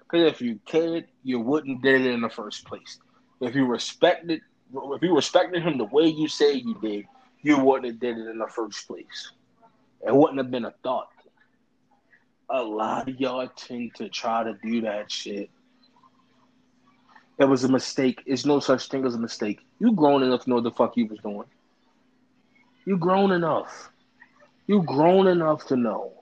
[0.00, 2.98] Because if you cared, you wouldn't did it in the first place.
[3.40, 4.40] If you respected,
[4.74, 7.04] if you respected him the way you say you did,
[7.42, 9.32] you wouldn't have did it in the first place.
[10.06, 11.08] It wouldn't have been a thought.
[12.50, 15.50] A lot of y'all tend to try to do that shit.
[17.38, 18.22] It was a mistake.
[18.26, 19.60] It's no such thing as a mistake.
[19.78, 21.44] You grown enough to know what the fuck you was doing.
[22.84, 23.90] You grown enough.
[24.66, 26.14] You grown enough to know.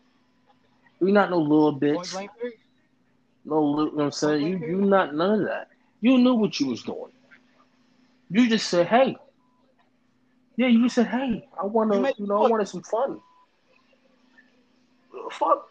[1.01, 2.29] You're not no little bitch.
[3.45, 4.43] No, you know what I'm saying?
[4.47, 5.69] You you not none of that.
[6.01, 7.13] You knew what you was doing.
[8.31, 9.17] You just said, hey.
[10.57, 13.21] Yeah, you said, hey, I wanna You you, know, I wanted some fun.
[15.33, 15.67] Fuck.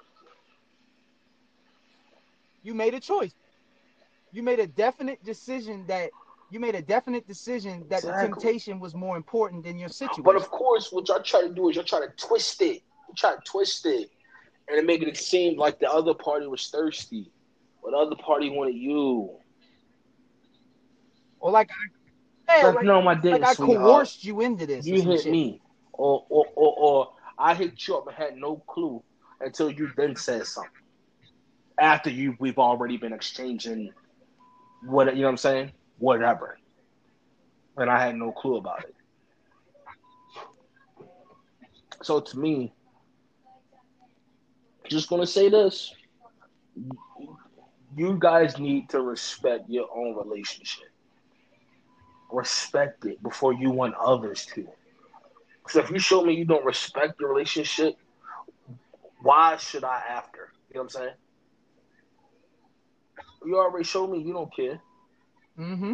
[2.64, 3.34] You made a choice.
[4.32, 6.10] You made a definite decision that
[6.52, 10.24] you made a definite decision that the temptation was more important than your situation.
[10.24, 12.84] But of course, what y'all try to do is y'all try to twist it.
[13.08, 14.10] You try to twist it
[14.68, 17.32] and make it seem like the other party was thirsty.
[17.84, 19.38] But the other party wanted you.
[21.40, 21.70] or like
[22.50, 23.42] I, yeah, Like, no, I didn't.
[23.42, 24.86] like I coerced you into this.
[24.86, 25.32] You hit shit.
[25.32, 25.62] me,
[25.94, 29.04] or, or or or I hit you up and had no clue
[29.46, 30.72] until you then said something.
[31.80, 33.92] After you, we've already been exchanging
[34.84, 36.58] what you know what I'm saying, whatever,
[37.78, 38.96] and I had no clue about it.
[42.02, 42.74] So to me,
[44.90, 45.94] just gonna say this:
[47.96, 50.90] you guys need to respect your own relationship.
[52.32, 54.68] Respect it before you want others to.
[55.68, 57.96] So if you show me you don't respect the relationship,
[59.22, 60.52] why should I after?
[60.70, 61.16] You know what I'm saying?
[63.46, 64.80] You already showed me you don't care.
[65.58, 65.94] Mm-hmm.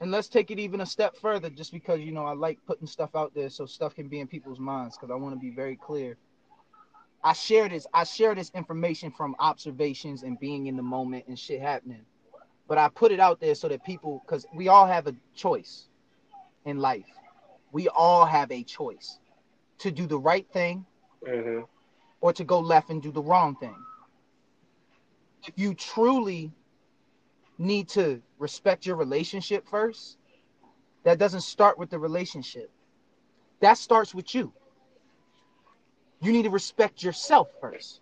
[0.00, 2.88] And let's take it even a step further, just because you know I like putting
[2.88, 4.96] stuff out there so stuff can be in people's minds.
[4.96, 6.16] Because I want to be very clear.
[7.22, 7.86] I share this.
[7.94, 12.04] I share this information from observations and being in the moment and shit happening.
[12.66, 15.88] But I put it out there so that people, because we all have a choice
[16.64, 17.06] in life.
[17.72, 19.18] We all have a choice
[19.80, 20.86] to do the right thing
[21.28, 21.62] Mm-hmm.
[22.20, 23.76] or to go left and do the wrong thing.
[25.46, 26.52] If you truly
[27.58, 30.18] need to respect your relationship first,
[31.04, 32.70] that doesn't start with the relationship.
[33.60, 34.52] That starts with you.
[36.20, 38.00] you need to respect yourself first.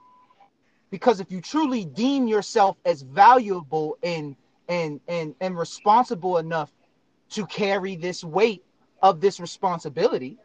[0.90, 4.36] Because if you truly deem yourself as valuable and
[4.68, 6.72] and and and responsible enough
[7.30, 8.64] to carry this weight
[9.02, 10.38] of this responsibility,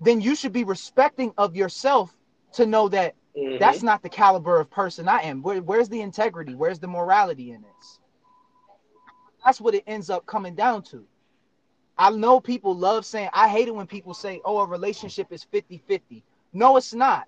[0.00, 2.16] then you should be respecting of yourself
[2.52, 3.58] to know that Mhm.
[3.58, 5.42] that's not the caliber of person I am.
[5.42, 6.54] Where, where's the integrity?
[6.54, 8.00] Where's the morality in this?
[9.44, 11.06] That's what it ends up coming down to.
[11.98, 15.44] I know people love saying, I hate it when people say, oh, a relationship is
[15.44, 16.24] 50 50.
[16.52, 17.26] No, it's not.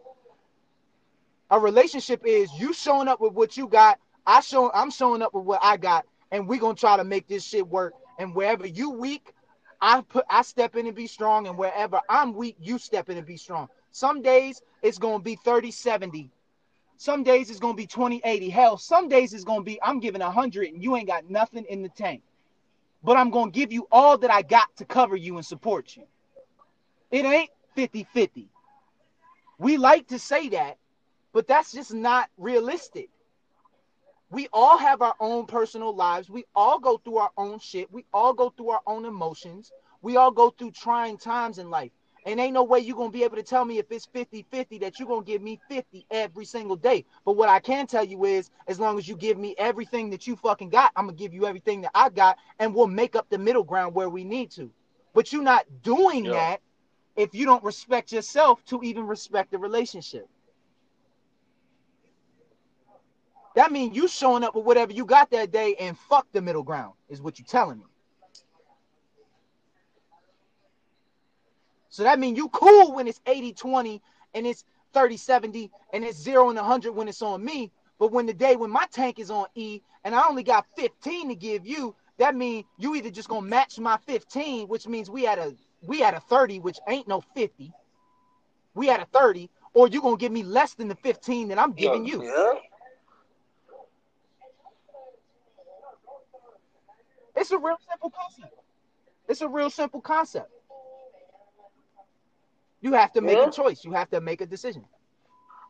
[1.51, 5.35] A relationship is you showing up with what you got, I show I'm showing up
[5.35, 7.95] with what I got, and we're gonna try to make this shit work.
[8.19, 9.33] And wherever you weak,
[9.81, 13.19] I put I step in and be strong, and wherever I'm weak, you step in
[13.19, 13.69] and be strong.
[13.91, 16.31] Some days it's gonna be 30 70.
[16.97, 18.49] Some days it's gonna be 20 80.
[18.51, 21.65] Hell, some days it's gonna be I'm giving a 100 and you ain't got nothing
[21.69, 22.23] in the tank.
[23.03, 26.05] But I'm gonna give you all that I got to cover you and support you.
[27.11, 28.49] It ain't 50 50.
[29.59, 30.79] We like to say that,
[31.33, 33.11] but that's just not realistic.
[34.31, 36.29] We all have our own personal lives.
[36.31, 37.93] We all go through our own shit.
[37.93, 39.73] We all go through our own emotions.
[40.03, 41.93] We all go through trying times in life.
[42.27, 44.47] And ain't no way you're going to be able to tell me if it's 50
[44.51, 47.05] 50 that you're going to give me 50 every single day.
[47.25, 50.27] But what I can tell you is, as long as you give me everything that
[50.27, 53.15] you fucking got, I'm going to give you everything that I got, and we'll make
[53.15, 54.71] up the middle ground where we need to.
[55.13, 56.33] But you're not doing Yeah.
[56.33, 56.63] that
[57.17, 60.27] if you don't respect yourself to even respect the relationship.
[63.55, 66.63] That means you showing up with whatever you got that day and fuck the middle
[66.63, 67.85] ground, is what you telling me.
[71.89, 74.01] So that means you cool when it's 80-20
[74.35, 77.71] and it's 30-70 and it's 0 and 100 when it's on me.
[78.01, 81.29] But when the day when my tank is on E and I only got 15
[81.29, 85.23] to give you, that means you either just gonna match my 15, which means we
[85.23, 85.55] had a
[85.87, 87.73] we had a 30, which ain't no 50.
[88.75, 91.73] We had a 30, or you gonna give me less than the 15 that I'm
[91.73, 92.25] giving you.
[92.25, 92.55] Yeah.
[97.37, 98.55] It's a real simple concept.
[99.29, 100.51] It's a real simple concept.
[102.81, 103.49] You have to make Yeah.
[103.49, 103.85] a choice.
[103.85, 104.85] You have to make a decision.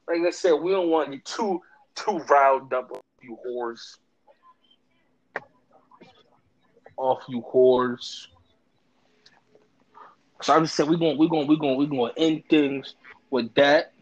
[0.08, 1.62] Like I said, we don't want you too
[1.94, 3.98] too riled up off you whores.
[6.96, 8.26] Off you whores.
[10.42, 12.96] So I just said we going we're going we're going we're going to end things
[13.30, 13.92] with that.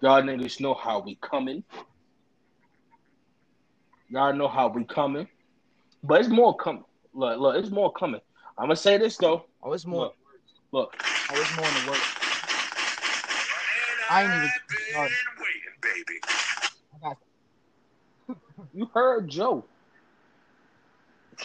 [0.00, 1.62] Y'all niggas know how we coming.
[4.08, 5.28] Y'all know how we coming.
[6.02, 6.85] But it's more coming.
[7.16, 8.20] Look, look, it's more coming.
[8.58, 9.46] I'm gonna say this though.
[9.62, 10.12] Oh, it's more.
[10.70, 10.96] Look, look.
[11.02, 12.00] Oh, it's more in the work.
[14.10, 14.50] I ain't even
[14.98, 16.20] I've been waiting, baby.
[16.94, 17.16] I got
[18.74, 19.64] You heard Joe.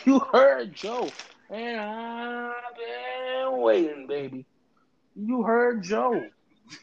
[0.05, 1.09] You heard Joe.
[1.49, 4.45] And I've been waiting, baby.
[5.15, 6.21] You heard Joe.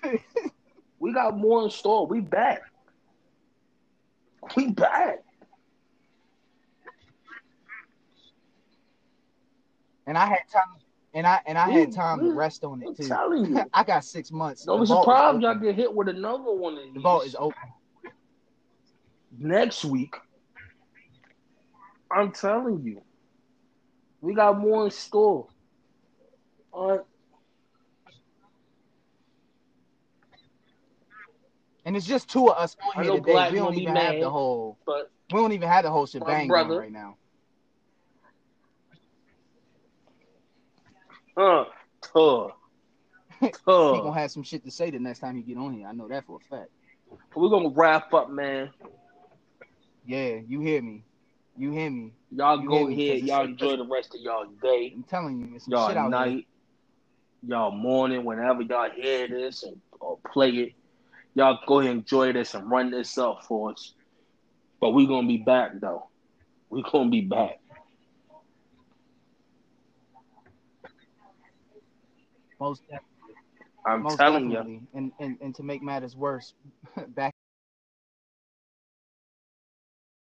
[0.98, 2.06] we got more in store.
[2.06, 2.62] We back.
[4.56, 5.18] We back.
[10.08, 10.62] And I had time,
[11.12, 13.62] and I and I had time to rest on it too.
[13.74, 14.64] I got six months.
[14.64, 17.54] Don't be surprised y'all get hit with another one The these vault is open.
[19.38, 20.16] next week.
[22.10, 23.02] I'm telling you.
[24.22, 25.46] We got more in store.
[26.72, 26.98] Uh,
[31.84, 33.50] And it's just two of us on here today.
[33.50, 34.78] We don't even have the whole.
[34.84, 36.78] but We don't even have the whole shebang brother.
[36.78, 37.16] right now.
[43.40, 45.86] He gonna have some shit to say the next time he get on here.
[45.86, 46.70] I know that for a fact.
[47.34, 48.70] We're gonna wrap up, man.
[50.04, 51.04] Yeah, you hear me.
[51.56, 52.12] You hear me.
[52.30, 53.20] Y'all You go ahead.
[53.20, 56.10] Y'all enjoy the rest of y'all day, I'm telling you, it's some y'all shit out
[56.10, 56.42] night, here.
[57.48, 60.72] y'all morning, whenever y'all hear this and or play it.
[61.34, 63.94] Y'all go ahead and enjoy this and run this up for us.
[64.80, 66.08] But we're gonna be back though.
[66.70, 67.60] We're gonna be back.
[72.60, 73.00] Most, def-
[73.86, 74.56] I'm most telling you.
[74.56, 74.80] definitely.
[74.94, 76.54] And, and and to make matters worse,
[77.08, 77.34] back